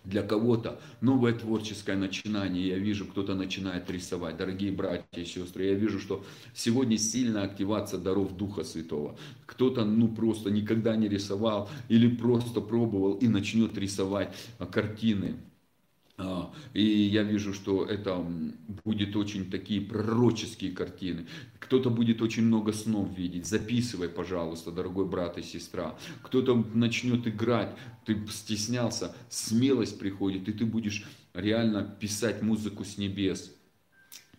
[0.08, 2.70] для кого-то новое творческое начинание.
[2.70, 4.38] Я вижу, кто-то начинает рисовать.
[4.38, 9.18] Дорогие братья и сестры, я вижу, что сегодня сильная активация даров Духа Святого.
[9.46, 14.34] Кто-то ну просто никогда не рисовал или просто пробовал и начнет рисовать
[14.72, 15.36] картины.
[16.20, 18.26] А, и я вижу, что это
[18.84, 21.28] будет очень такие пророческие картины.
[21.60, 23.46] Кто-то будет очень много снов видеть.
[23.46, 25.96] Записывай, пожалуйста, дорогой брат и сестра.
[26.24, 27.76] Кто-то начнет играть.
[28.06, 33.54] Ты стеснялся, смелость приходит, и ты будешь реально писать музыку с небес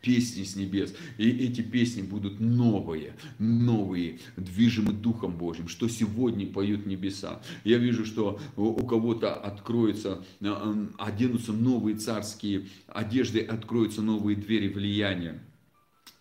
[0.01, 0.95] песни с небес.
[1.17, 7.41] И эти песни будут новые, новые, движимы Духом Божьим, что сегодня поют небеса.
[7.65, 15.41] Я вижу, что у кого-то откроются, э, оденутся новые царские одежды, откроются новые двери влияния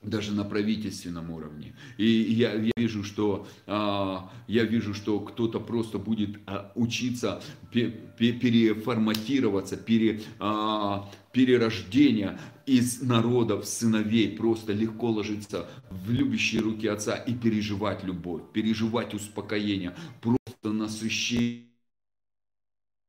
[0.02, 1.76] даже на правительственном уровне.
[1.98, 7.90] И я, я вижу, что а, я вижу, что кто-то просто будет а, учиться пе,
[7.90, 17.16] пе, переформатироваться, пере, а, перерождения из народов, сыновей, просто легко ложиться в любящие руки Отца
[17.16, 21.67] и переживать любовь, переживать успокоение, просто насыщение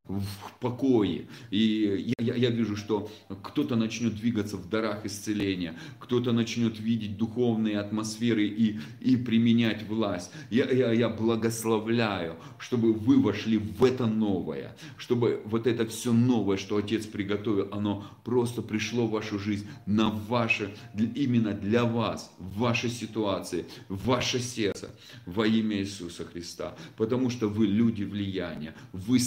[0.09, 0.25] в
[0.61, 1.27] покое.
[1.51, 3.11] И я, я, вижу, что
[3.43, 10.31] кто-то начнет двигаться в дарах исцеления, кто-то начнет видеть духовные атмосферы и, и применять власть.
[10.51, 16.57] Я, я, я благословляю, чтобы вы вошли в это новое, чтобы вот это все новое,
[16.57, 22.59] что Отец приготовил, оно просто пришло в вашу жизнь, на ваше, именно для вас, в
[22.59, 24.91] вашей ситуации, в ваше сердце,
[25.27, 26.75] во имя Иисуса Христа.
[26.97, 29.19] Потому что вы люди влияния, вы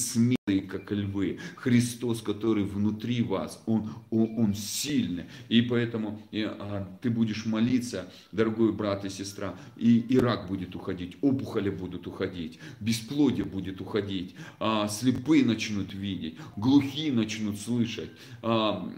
[0.52, 1.40] смелые, как львы.
[1.56, 5.26] Христос, который внутри вас, Он, Он, он сильный.
[5.50, 10.76] И поэтому и, а, ты будешь молиться, дорогой брат и сестра, и, и рак будет
[10.76, 18.12] уходить, опухоли будут уходить, бесплодие будет уходить, а, слепые начнут видеть, глухие начнут слышать,
[18.42, 18.92] а,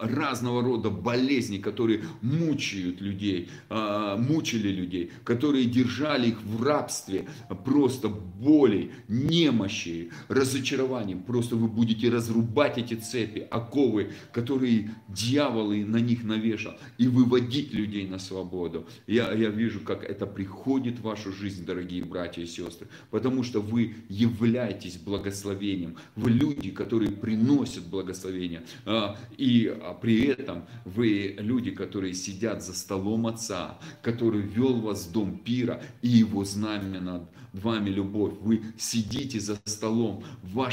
[0.00, 7.28] разного рода болезни, которые мучают людей, а, мучили людей, которые держали их в рабстве,
[7.64, 10.10] просто боли, немощи,
[10.98, 11.22] разочарованием.
[11.22, 18.06] Просто вы будете разрубать эти цепи, оковы, которые дьяволы на них навешал, и выводить людей
[18.06, 18.86] на свободу.
[19.06, 23.60] Я, я вижу, как это приходит в вашу жизнь, дорогие братья и сестры, потому что
[23.60, 25.96] вы являетесь благословением.
[26.16, 28.62] Вы люди, которые приносят благословение.
[28.84, 35.06] А, и а при этом вы люди, которые сидят за столом Отца, который вел вас
[35.06, 38.34] в дом пира, и его знамя над вами любовь.
[38.40, 40.24] Вы сидите за столом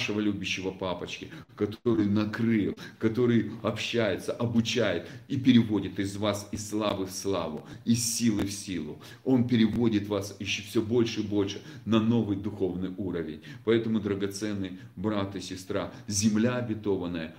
[0.06, 7.12] вашего любящего папочки, который накрыл, который общается, обучает и переводит из вас из славы в
[7.12, 9.00] славу, из силы в силу.
[9.24, 13.42] Он переводит вас еще все больше и больше на новый духовный уровень.
[13.64, 17.36] Поэтому, драгоценный брат и сестра, земля обетованная,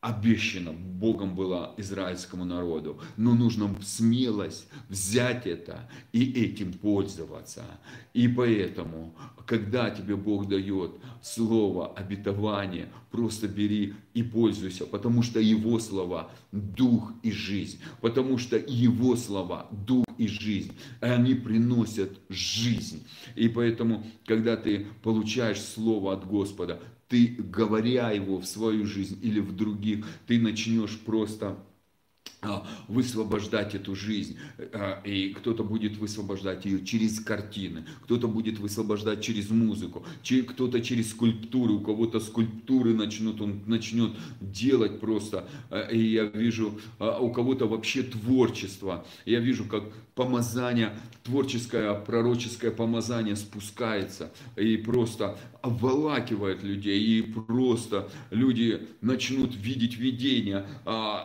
[0.00, 7.64] обещано Богом было израильскому народу, но нужно смелость взять это и этим пользоваться.
[8.14, 9.14] И поэтому,
[9.46, 17.12] когда тебе Бог дает слово обетование, просто бери и пользуйся, потому что Его слова– дух
[17.22, 23.06] и жизнь, потому что Его слова– дух и жизнь, они приносят жизнь.
[23.34, 29.40] И поэтому, когда ты получаешь слово от Господа, ты, говоря его в свою жизнь или
[29.40, 31.58] в других, ты начнешь просто
[32.86, 34.38] высвобождать эту жизнь.
[34.72, 41.10] А, и кто-то будет высвобождать ее через картины, кто-то будет высвобождать через музыку, кто-то через
[41.10, 45.48] скульптуры, у кого-то скульптуры начнут, он начнет делать просто.
[45.70, 49.04] А, и я вижу у кого-то вообще творчество.
[49.26, 58.86] Я вижу, как помазание, творческое, пророческое помазание спускается и просто обволакивает людей, и просто люди
[59.00, 60.66] начнут видеть видение,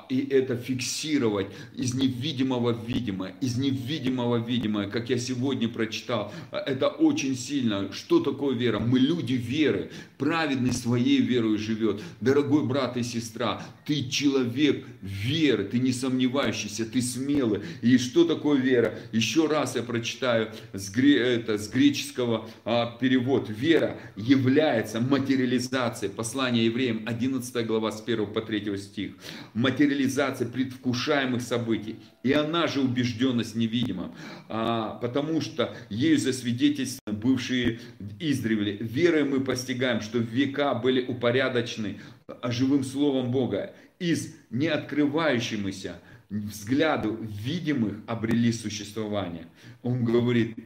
[0.09, 5.67] и это фиксирует буксировать из невидимого в видимое, из невидимого в видимое, как я сегодня
[5.67, 6.31] прочитал.
[6.51, 7.91] Это очень сильно.
[7.91, 8.79] Что такое вера?
[8.79, 9.91] Мы люди веры.
[10.17, 12.01] Праведный своей верой живет.
[12.21, 17.61] Дорогой брат и сестра, ты человек веры, ты не сомневающийся, ты смелый.
[17.81, 18.97] И что такое вера?
[19.11, 23.49] Еще раз я прочитаю с, гре, это, с греческого а, перевод.
[23.49, 26.11] Вера является материализацией.
[26.11, 29.11] Послание евреям 11 глава с 1 по 3 стих.
[29.53, 30.47] Материализация
[30.93, 31.97] предвкушаемых событий.
[32.23, 34.13] И она же убежденность невидимом.
[34.47, 37.79] А, потому что ею засвидетельствованы бывшие
[38.19, 38.77] издревле.
[38.77, 41.99] Верой мы постигаем, что века были упорядочены
[42.45, 43.73] живым словом Бога.
[43.99, 49.47] Из неоткрывающемуся взгляду видимых обрели существование.
[49.81, 50.57] Он говорит,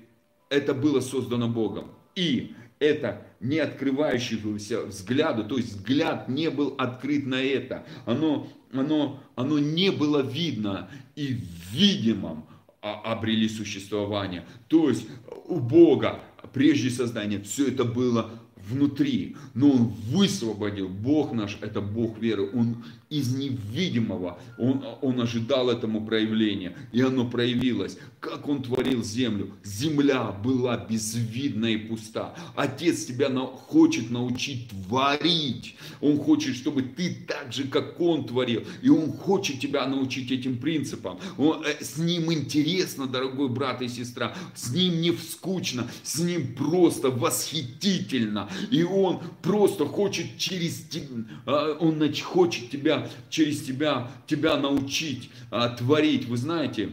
[0.50, 1.92] это было создано Богом.
[2.16, 9.24] И это не открывающегося взгляду, то есть взгляд не был открыт на это, оно, оно,
[9.36, 12.48] оно не было видно и в видимом
[12.82, 14.46] обрели существование.
[14.68, 15.08] То есть
[15.46, 16.22] у Бога
[16.54, 22.84] прежде создания все это было внутри, но Он высвободил, Бог наш это Бог веры, Он
[23.10, 27.98] из невидимого, Он, он ожидал этому проявления, и оно проявилось.
[28.20, 29.54] Как Он творил землю?
[29.64, 32.36] Земля была безвидна и пуста.
[32.56, 35.76] Отец тебя на, хочет научить творить.
[36.02, 38.64] Он хочет, чтобы ты так же, как Он творил.
[38.82, 41.20] И Он хочет тебя научить этим принципам.
[41.38, 44.36] Он, э, с Ним интересно, дорогой брат и сестра.
[44.54, 48.50] С Ним не скучно, с Ним просто восхитительно.
[48.72, 52.97] И Он просто хочет через тебя, Он хочет тебя
[53.30, 56.28] через тебя, тебя научить а, творить.
[56.28, 56.90] Вы знаете,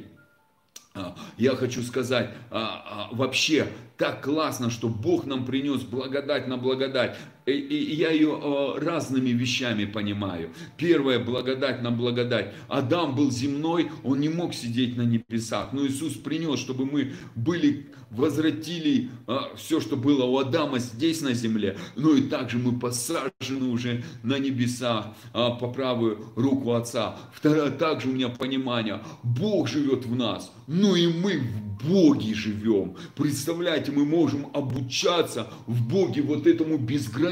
[0.94, 6.56] а, я хочу сказать, а, а, вообще так классно, что Бог нам принес благодать на
[6.56, 7.16] благодать.
[7.46, 10.50] И, я ее а, разными вещами понимаю.
[10.76, 12.54] Первое, благодать на благодать.
[12.68, 15.72] Адам был земной, он не мог сидеть на небесах.
[15.72, 21.34] Но Иисус принес, чтобы мы были, возвратили а, все, что было у Адама здесь на
[21.34, 21.76] земле.
[21.96, 27.18] Ну и также мы посажены уже на небесах а, по правую руку Отца.
[27.32, 32.96] Второе, также у меня понимание, Бог живет в нас, ну и мы в Боге живем.
[33.14, 36.78] Представляете, мы можем обучаться в Боге вот этому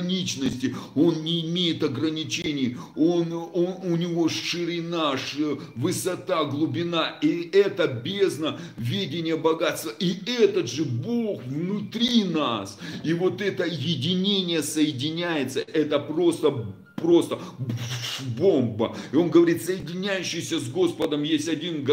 [0.03, 0.75] безграничности.
[0.95, 2.77] Он не имеет ограничений.
[2.97, 5.17] Он, он, у него ширина,
[5.75, 7.19] высота, глубина.
[7.23, 9.93] И это бездна видения богатства.
[9.99, 12.79] И этот же Бог внутри нас.
[13.05, 15.61] И вот это единение соединяется.
[15.61, 17.39] Это просто просто
[18.39, 18.97] бомба.
[19.13, 21.85] И он говорит, соединяющийся с Господом есть один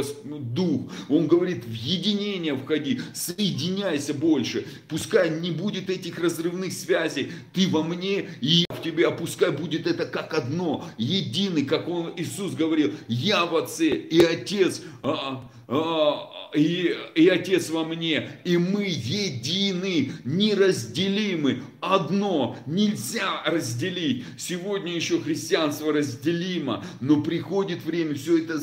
[0.53, 0.91] Дух.
[1.10, 4.66] Он говорит, в единение входи, соединяйся больше.
[4.88, 7.32] Пускай не будет этих разрывных связей.
[7.53, 11.88] Ты во мне и я в тебе, а пускай будет это как одно, единый, как
[11.88, 14.82] он, Иисус говорил, я в Отце и Отец.
[15.01, 24.26] А, а, и, и Отец во мне, и мы едины, неразделимы, одно, нельзя разделить.
[24.38, 28.60] Сегодня еще христианство разделимо, но приходит время, все это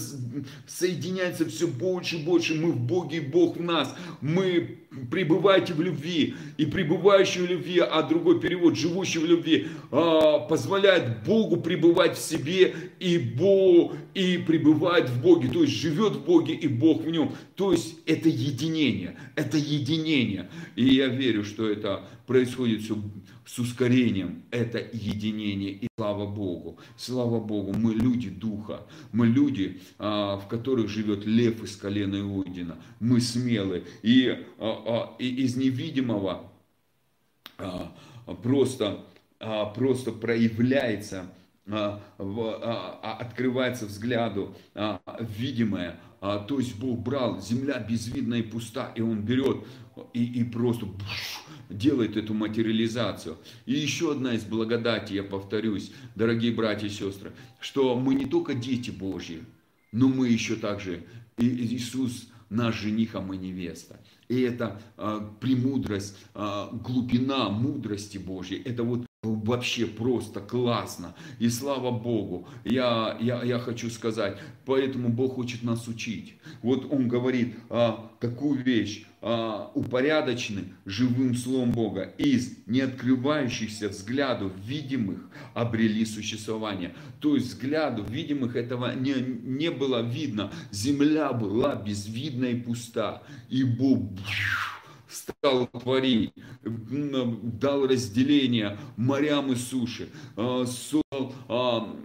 [0.66, 2.54] соединяется все больше и больше.
[2.54, 3.94] Мы в Боге, Бог в нас.
[4.20, 4.78] Мы
[5.10, 6.34] пребывайте в любви.
[6.56, 12.20] И пребывающий в любви, а другой перевод, живущий в любви, а, позволяет Богу пребывать в
[12.20, 15.48] себе и, Бог, и пребывает в Боге.
[15.48, 17.32] То есть живет в Боге и Бог в нем.
[17.54, 19.16] То есть это единение.
[19.34, 20.48] Это единение.
[20.76, 22.96] И я верю, что это происходит все
[23.46, 24.42] с ускорением.
[24.50, 25.70] Это единение.
[25.70, 26.78] И слава Богу.
[26.96, 27.72] Слава Богу.
[27.72, 28.82] Мы люди Духа.
[29.12, 32.76] Мы люди, а, в которых живет лев из колена Иудина.
[32.98, 33.84] Мы смелы.
[34.02, 34.28] И,
[34.58, 36.50] а, а, из невидимого
[38.42, 39.06] просто,
[39.74, 41.32] просто проявляется
[43.02, 44.54] открывается взгляду
[45.20, 49.64] видимое, то есть Бог брал, земля безвидная и пуста, и Он берет
[50.12, 50.86] и, и просто
[51.68, 53.36] делает эту материализацию.
[53.64, 58.54] И еще одна из благодати, я повторюсь, дорогие братья и сестры, что мы не только
[58.54, 59.44] дети Божьи,
[59.92, 61.04] но мы еще также,
[61.38, 64.00] и Иисус наш жених, а мы невеста.
[64.28, 68.60] И это а, премудрость, а, глубина мудрости Божьей.
[68.62, 71.14] Это вот вообще просто классно.
[71.38, 76.34] И слава Богу, я, я, я хочу сказать, поэтому Бог хочет нас учить.
[76.62, 79.06] Вот Он говорит, а, какую вещь,
[79.74, 85.18] упорядочены живым Словом Бога, из неоткрывающихся взгляду видимых
[85.54, 86.94] обрели существование.
[87.20, 90.52] То есть взгляду видимых этого не, не было видно.
[90.70, 93.22] Земля была безвидна и пуста.
[93.48, 94.02] И Бог
[95.08, 101.96] стал творить, дал разделение морям и суше, а, создал а,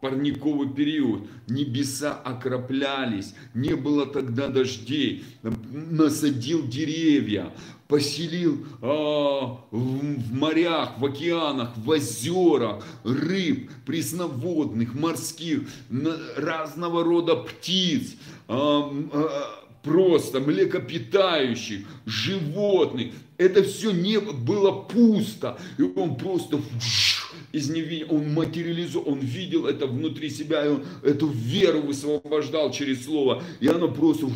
[0.00, 7.52] парниковый период, небеса окроплялись, не было тогда дождей, насадил деревья,
[7.88, 15.62] поселил а, в, в морях, в океанах, в озерах рыб, пресноводных, морских,
[16.36, 18.14] разного рода птиц,
[18.46, 23.12] а, а, просто млекопитающих, животных.
[23.38, 25.58] Это все не было пусто.
[25.78, 26.60] И он просто
[27.52, 33.04] из невидения, он материализовал, он видел это внутри себя, и он эту веру высвобождал через
[33.04, 33.42] слово.
[33.60, 34.26] И оно просто...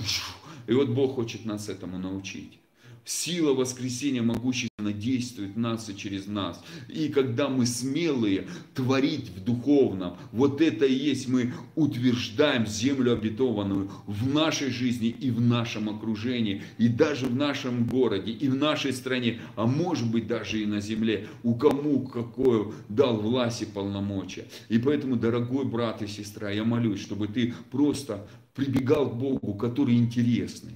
[0.66, 2.61] И вот Бог хочет нас этому научить.
[3.04, 6.62] Сила воскресения могущественно действует в нас и через нас.
[6.88, 13.90] И когда мы смелые творить в духовном, вот это и есть мы утверждаем землю обетованную
[14.06, 18.92] в нашей жизни и в нашем окружении, и даже в нашем городе, и в нашей
[18.92, 24.46] стране, а может быть даже и на земле, у кому какое дал власть и полномочия.
[24.68, 29.96] И поэтому, дорогой брат и сестра, я молюсь, чтобы ты просто прибегал к Богу, который
[29.96, 30.74] интересный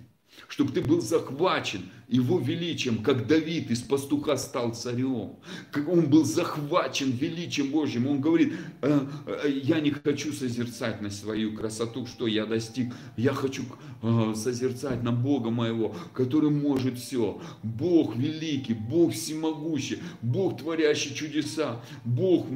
[0.49, 5.37] чтобы ты был захвачен его величием, как Давид из пастуха стал царем,
[5.73, 8.07] как он был захвачен величием Божьим.
[8.07, 13.33] Он говорит, «Э, э, я не хочу созерцать на свою красоту, что я достиг, я
[13.33, 13.65] хочу
[14.03, 17.41] э, созерцать на Бога моего, который может все.
[17.63, 22.47] Бог великий, Бог всемогущий, Бог творящий чудеса, Бог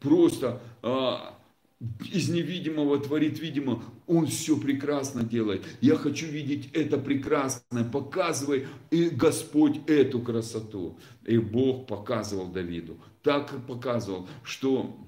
[0.00, 0.60] просто
[2.12, 5.64] из невидимого творит видимо, Он все прекрасно делает.
[5.80, 10.98] Я хочу видеть это прекрасное, показывай и Господь эту красоту.
[11.24, 14.98] И Бог показывал Давиду, так показывал, что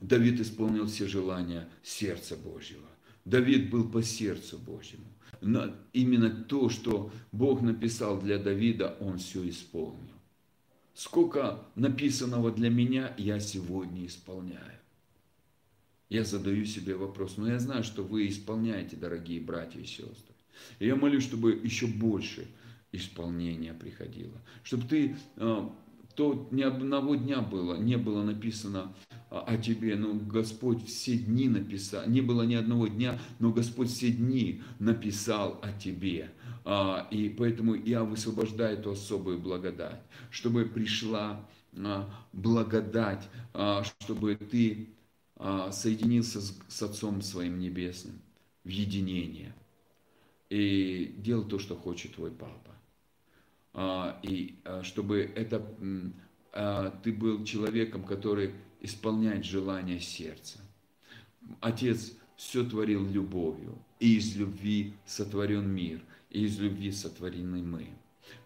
[0.00, 2.88] Давид исполнил все желания сердца Божьего.
[3.24, 5.04] Давид был по сердцу Божьему.
[5.40, 10.18] Но именно то, что Бог написал для Давида, он все исполнил.
[10.94, 14.79] Сколько написанного для меня я сегодня исполняю.
[16.10, 20.34] Я задаю себе вопрос, но я знаю, что вы исполняете, дорогие братья и сестры.
[20.80, 22.48] И я молюсь, чтобы еще больше
[22.90, 24.34] исполнения приходило.
[24.64, 25.72] Чтобы ты, а,
[26.16, 28.92] то ни одного дня было, не было написано
[29.30, 34.10] о тебе, но Господь все дни написал, не было ни одного дня, но Господь все
[34.10, 36.32] дни написал о тебе.
[36.64, 40.00] А, и поэтому я высвобождаю эту особую благодать,
[40.30, 43.28] чтобы пришла а, благодать,
[44.00, 44.99] чтобы ты а,
[45.70, 48.20] соединился с Отцом Своим Небесным
[48.64, 49.54] в единение
[50.50, 52.74] и делал то, что хочет твой папа.
[53.72, 55.64] А, и а, чтобы это
[57.04, 60.58] ты был человеком, который исполняет желания сердца.
[61.60, 67.86] Отец все творил любовью, и из любви сотворен мир, и из любви сотворены мы.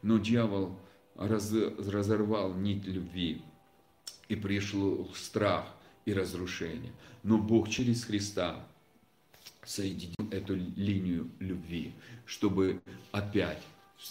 [0.02, 0.78] Но дьявол
[1.16, 3.40] разорвал нить любви,
[4.28, 5.74] и пришел страх–
[6.04, 6.92] и разрушение.
[7.22, 8.64] Но Бог через Христа
[9.64, 11.94] соединил эту линию любви,
[12.26, 12.82] чтобы
[13.12, 13.62] опять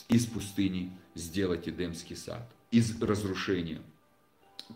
[0.10, 3.82] из пустыни сделать Эдемский сад, из разрушения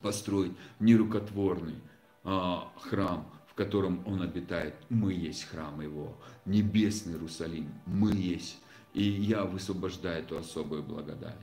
[0.01, 1.81] построить нерукотворный
[2.23, 4.75] а, храм, в котором Он обитает.
[4.89, 6.15] Мы есть храм Его,
[6.45, 8.57] небесный Иерусалим, мы есть.
[8.93, 11.37] И я высвобождаю эту особую благодать.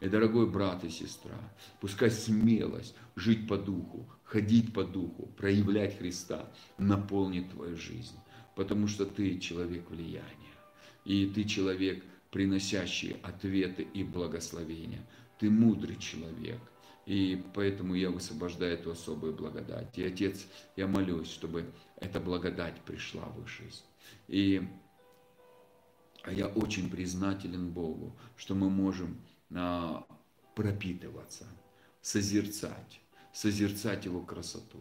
[0.00, 1.36] И, дорогой брат и сестра,
[1.80, 8.16] пускай смелость жить по духу, ходить по духу, проявлять Христа наполнит твою жизнь.
[8.54, 10.54] Потому что ты человек влияния.
[11.04, 15.00] И ты человек, приносящий ответы и благословения.
[15.38, 16.60] Ты мудрый человек.
[17.06, 19.96] И поэтому я высвобождаю эту особую благодать.
[19.96, 23.84] И, Отец, я молюсь, чтобы эта благодать пришла в их жизнь.
[24.26, 24.68] И
[26.30, 29.22] я очень признателен Богу, что мы можем
[29.54, 30.06] а,
[30.54, 31.46] пропитываться,
[32.02, 33.00] созерцать,
[33.32, 34.78] созерцать его красоту,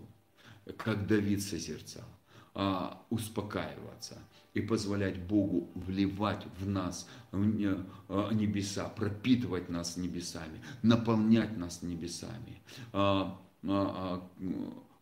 [0.77, 2.05] как Давид созерцал,
[2.53, 4.17] а, успокаиваться
[4.53, 12.61] и позволять Богу вливать в нас а, небеса, пропитывать нас небесами, наполнять нас небесами,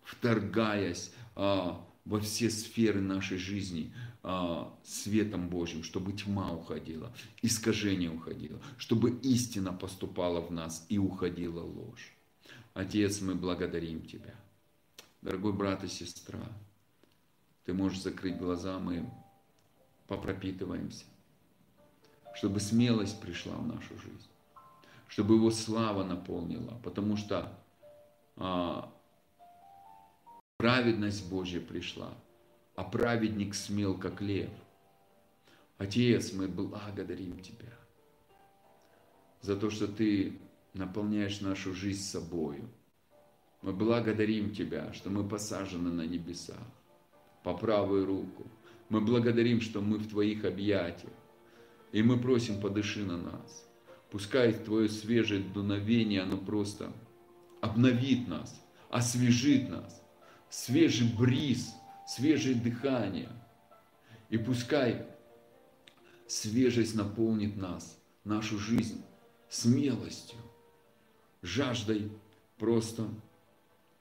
[0.03, 1.13] вторгаясь
[2.05, 3.93] во все сферы нашей жизни
[4.27, 11.61] а, светом Божьим, чтобы тьма уходила, искажение уходило, чтобы истина поступала в нас и уходила
[11.61, 12.14] ложь.
[12.75, 14.35] Отец, мы благодарим Тебя.
[15.21, 16.41] Дорогой брат и сестра,
[17.63, 19.09] ты можешь закрыть глаза, мы
[20.07, 21.05] попропитываемся,
[22.35, 24.27] чтобы смелость пришла в нашу жизнь,
[25.07, 27.57] чтобы Его слава наполнила, потому что
[28.35, 28.91] а,
[30.57, 32.13] Праведность Божья пришла,
[32.75, 34.49] а праведник смел, как лев.
[35.77, 37.73] Отец, мы благодарим Тебя
[39.41, 40.39] за то, что Ты
[40.75, 42.69] наполняешь нашу жизнь собою.
[43.61, 46.67] Мы благодарим Тебя, что мы посажены на небесах
[47.43, 48.45] по правую руку.
[48.89, 51.13] Мы благодарим, что мы в Твоих объятиях.
[51.91, 53.67] И мы просим, подыши на нас.
[54.11, 56.91] Пускай Твое свежее дуновение, оно просто
[57.61, 60.01] обновит нас, освежит нас.
[60.49, 61.73] Свежий бриз,
[62.07, 63.29] свежее дыхание.
[64.29, 65.05] И пускай
[66.27, 69.03] свежесть наполнит нас, нашу жизнь
[69.49, 70.37] смелостью,
[71.45, 72.11] жаждой
[72.57, 73.07] просто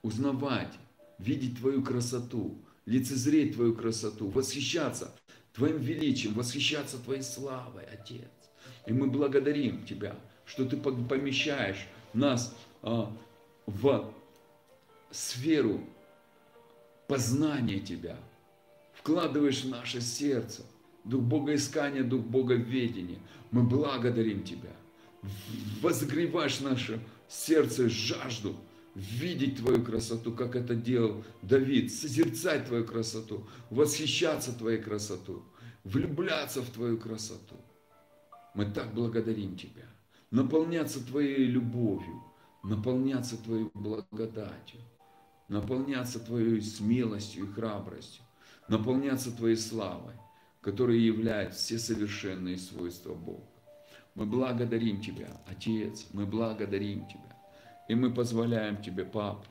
[0.02, 0.72] узнавать,
[1.18, 5.14] видеть Твою красоту, лицезреть Твою красоту, восхищаться
[5.52, 8.28] Твоим величием, восхищаться Твоей славой, Отец.
[8.86, 13.14] И мы благодарим Тебя, что Ты помещаешь нас а,
[13.66, 14.12] в
[15.10, 15.80] сферу
[17.06, 18.16] познания Тебя,
[18.94, 20.62] вкладываешь в наше сердце
[21.04, 23.18] дух богоискания, дух боговедения.
[23.50, 24.72] Мы благодарим Тебя.
[25.80, 28.56] Возгреваешь наше сердце жажду
[28.94, 35.42] видеть Твою красоту, как это делал Давид, созерцать Твою красоту, восхищаться Твоей красоту,
[35.84, 37.56] влюбляться в Твою красоту.
[38.54, 39.88] Мы так благодарим Тебя,
[40.30, 42.22] наполняться Твоей любовью,
[42.62, 44.80] наполняться Твоей благодатью,
[45.48, 48.24] наполняться Твоей смелостью и храбростью,
[48.68, 50.14] наполняться Твоей славой,
[50.60, 53.53] которая является все совершенные свойства Бога.
[54.14, 57.36] Мы благодарим Тебя, Отец, мы благодарим Тебя.
[57.88, 59.44] И мы позволяем Тебе, Папа,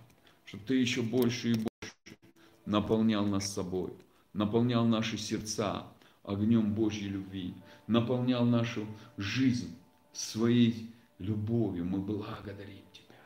[0.45, 2.18] чтобы Ты еще больше и больше
[2.66, 3.93] наполнял нас собой,
[4.32, 5.86] наполнял наши сердца
[6.24, 7.53] огнем Божьей любви,
[7.88, 8.88] наполнял нашу
[9.18, 9.76] жизнь
[10.14, 10.89] своей
[11.20, 11.84] любовью.
[11.84, 13.18] Мы благодарим Тебя.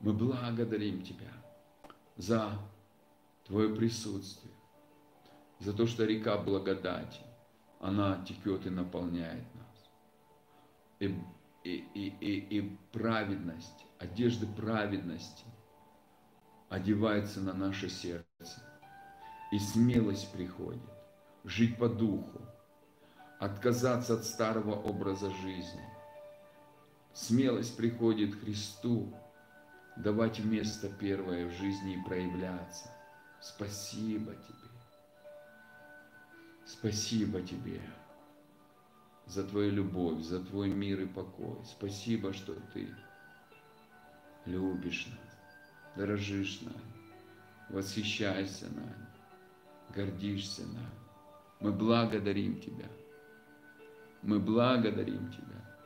[0.00, 1.32] Мы благодарим Тебя
[2.16, 2.58] за
[3.46, 4.52] Твое присутствие,
[5.60, 7.20] за то, что река благодати,
[7.78, 9.44] она текет и наполняет.
[11.04, 15.44] И, и, и, и, праведность одежды праведности
[16.68, 18.62] одевается на наше сердце.
[19.52, 20.82] И смелость приходит
[21.44, 22.40] жить по духу,
[23.38, 25.88] отказаться от старого образа жизни.
[27.12, 29.14] Смелость приходит Христу,
[29.96, 32.90] давать место первое в жизни и проявляться.
[33.40, 34.64] Спасибо тебе.
[36.66, 37.80] Спасибо тебе
[39.26, 41.58] за твою любовь, за твой мир и покой.
[41.64, 42.88] Спасибо, что ты
[44.46, 46.80] любишь нас, дорожишь нами,
[47.70, 49.06] восхищаешься нами,
[49.94, 51.04] гордишься нами.
[51.60, 52.88] Мы благодарим Тебя.
[54.22, 55.78] Мы благодарим Тебя,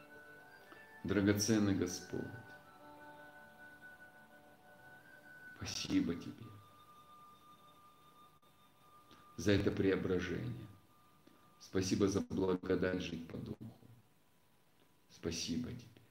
[1.04, 2.20] драгоценный Господь.
[5.56, 6.46] Спасибо Тебе
[9.36, 10.67] за это преображение.
[11.70, 13.58] Спасибо за благодать жить по Духу.
[15.10, 16.02] Спасибо Тебе.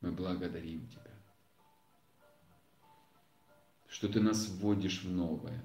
[0.00, 1.14] Мы благодарим Тебя,
[3.86, 5.62] что Ты нас вводишь в новое,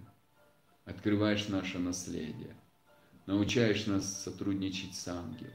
[0.84, 2.54] открываешь наше наследие,
[3.28, 5.54] научаешь нас сотрудничать с ангелами,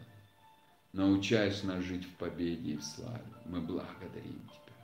[0.95, 3.35] научаешь нас жить в победе и в славе.
[3.45, 4.77] Мы благодарим Тебя.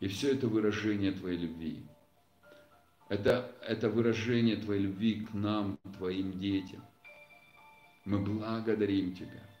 [0.00, 1.88] И все это выражение Твоей любви.
[3.08, 6.84] Это, это выражение Твоей любви к нам, Твоим детям.
[8.04, 9.42] Мы благодарим Тебя–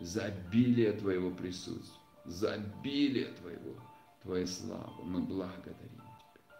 [0.00, 3.74] за обилие Твоего присутствия, за обилие Твоего,
[4.22, 5.04] Твоей славы.
[5.04, 6.58] Мы благодарим Тебя.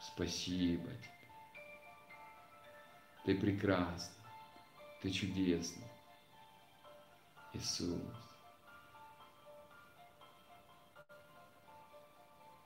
[0.00, 1.30] Спасибо Тебе.
[3.24, 4.24] Ты прекрасный,
[5.02, 5.84] Ты чудесный.
[7.54, 7.98] Иисус.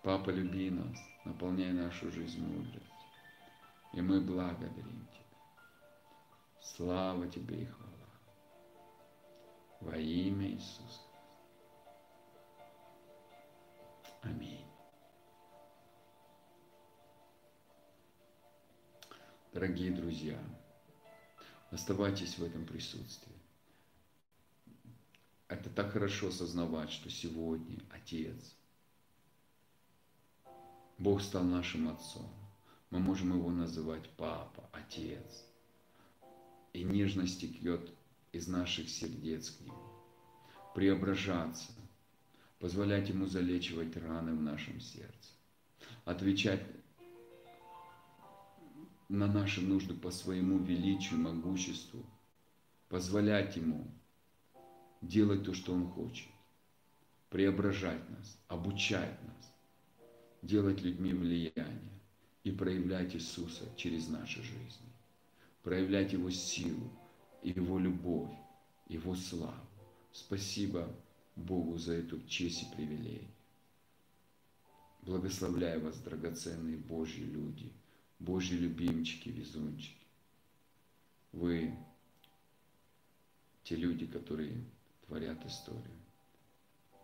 [0.02, 2.82] Папа, люби нас, наполняй нашу жизнь мудростью.
[3.92, 5.22] И мы благодарим Тебя.
[6.60, 7.92] Слава Тебе и хвала
[9.80, 11.00] во имя Иисуса.
[14.22, 14.64] Аминь.
[19.52, 20.38] Дорогие друзья,
[21.70, 23.36] оставайтесь в этом присутствии.
[25.48, 28.56] Это так хорошо осознавать, что сегодня Отец,
[31.02, 32.30] Бог стал нашим Отцом.
[32.90, 35.44] Мы можем Его называть Папа, Отец.
[36.72, 37.90] И нежность текет
[38.30, 39.82] из наших сердец к Нему,
[40.76, 41.72] преображаться,
[42.60, 45.30] позволять Ему залечивать раны в нашем сердце,
[46.04, 46.64] отвечать
[49.08, 52.06] на наши нужды по своему величию, могуществу,
[52.88, 53.90] позволять Ему
[55.00, 56.28] делать то, что Он хочет,
[57.28, 59.51] преображать нас, обучать нас,
[60.42, 62.00] делать людьми влияние
[62.44, 64.92] и проявлять Иисуса через наши жизни,
[65.62, 66.90] проявлять Его силу,
[67.42, 68.30] его любовь,
[68.88, 69.66] Его славу.
[70.12, 70.88] Спасибо
[71.36, 73.30] Богу за эту честь и привилегию.
[75.02, 77.72] Благословляю вас, драгоценные Божьи люди,
[78.18, 79.96] Божьи любимчики, везунчики.
[81.32, 81.74] Вы
[83.64, 84.64] те люди, которые
[85.06, 85.96] творят историю.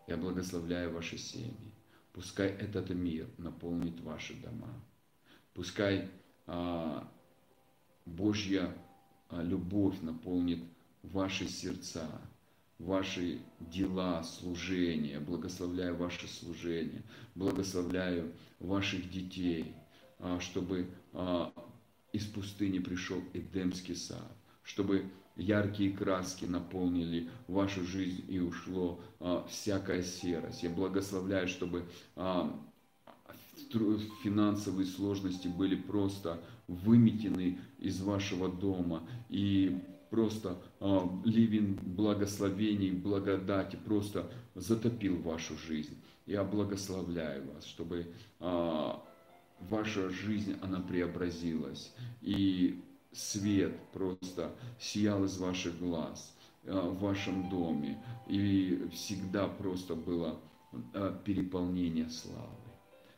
[0.07, 1.73] Я благословляю ваши семьи.
[2.19, 4.75] Пускай этот мир наполнит ваши дома.
[5.55, 6.11] Пускай
[6.49, 7.09] а,
[8.07, 8.75] Божья
[9.29, 10.65] а, любовь наполнит
[11.05, 12.11] ваши сердца,
[12.81, 15.21] ваши дела, служения.
[15.21, 17.05] Благословляю ваше служение.
[17.37, 19.73] Благословляю ваших детей,
[20.19, 21.53] а, чтобы а,
[22.13, 24.33] из пустыни пришел Эдемский сад,
[24.65, 25.09] чтобы
[25.39, 30.63] яркие краски наполнили вашу жизнь и ушло а, всякая серость.
[30.63, 31.85] Я благословляю, чтобы
[32.17, 32.53] а,
[34.23, 39.81] финансовые сложности были просто выметены из вашего дома и
[40.11, 45.97] просто а, ливень благословений, благодати просто затопил вашу жизнь.
[46.27, 49.03] Я благословляю вас, чтобы а,
[49.61, 51.93] ваша жизнь, она преобразилась.
[52.21, 52.83] И
[53.13, 56.35] свет просто сиял из ваших глаз
[56.67, 58.03] а, в вашем доме.
[58.29, 60.41] И всегда просто было
[60.95, 62.57] а, переполнение славы,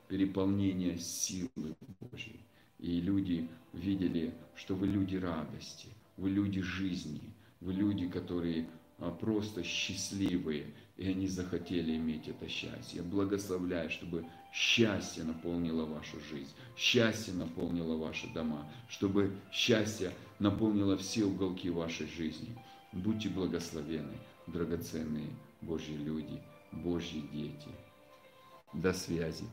[0.09, 2.41] переполнение силы Божьей.
[2.78, 8.68] И люди видели, что вы люди радости, вы люди жизни, вы люди, которые
[8.99, 10.66] а, просто счастливые,
[11.01, 12.99] и они захотели иметь это счастье.
[12.99, 21.25] Я благословляю, чтобы счастье наполнило вашу жизнь, счастье наполнило ваши дома, чтобы счастье наполнило все
[21.25, 22.55] уголки вашей жизни.
[22.93, 24.13] Будьте благословены,
[24.47, 25.31] драгоценные
[25.63, 26.39] Божьи люди,
[26.71, 27.71] Божьи дети.
[28.75, 29.45] До связи.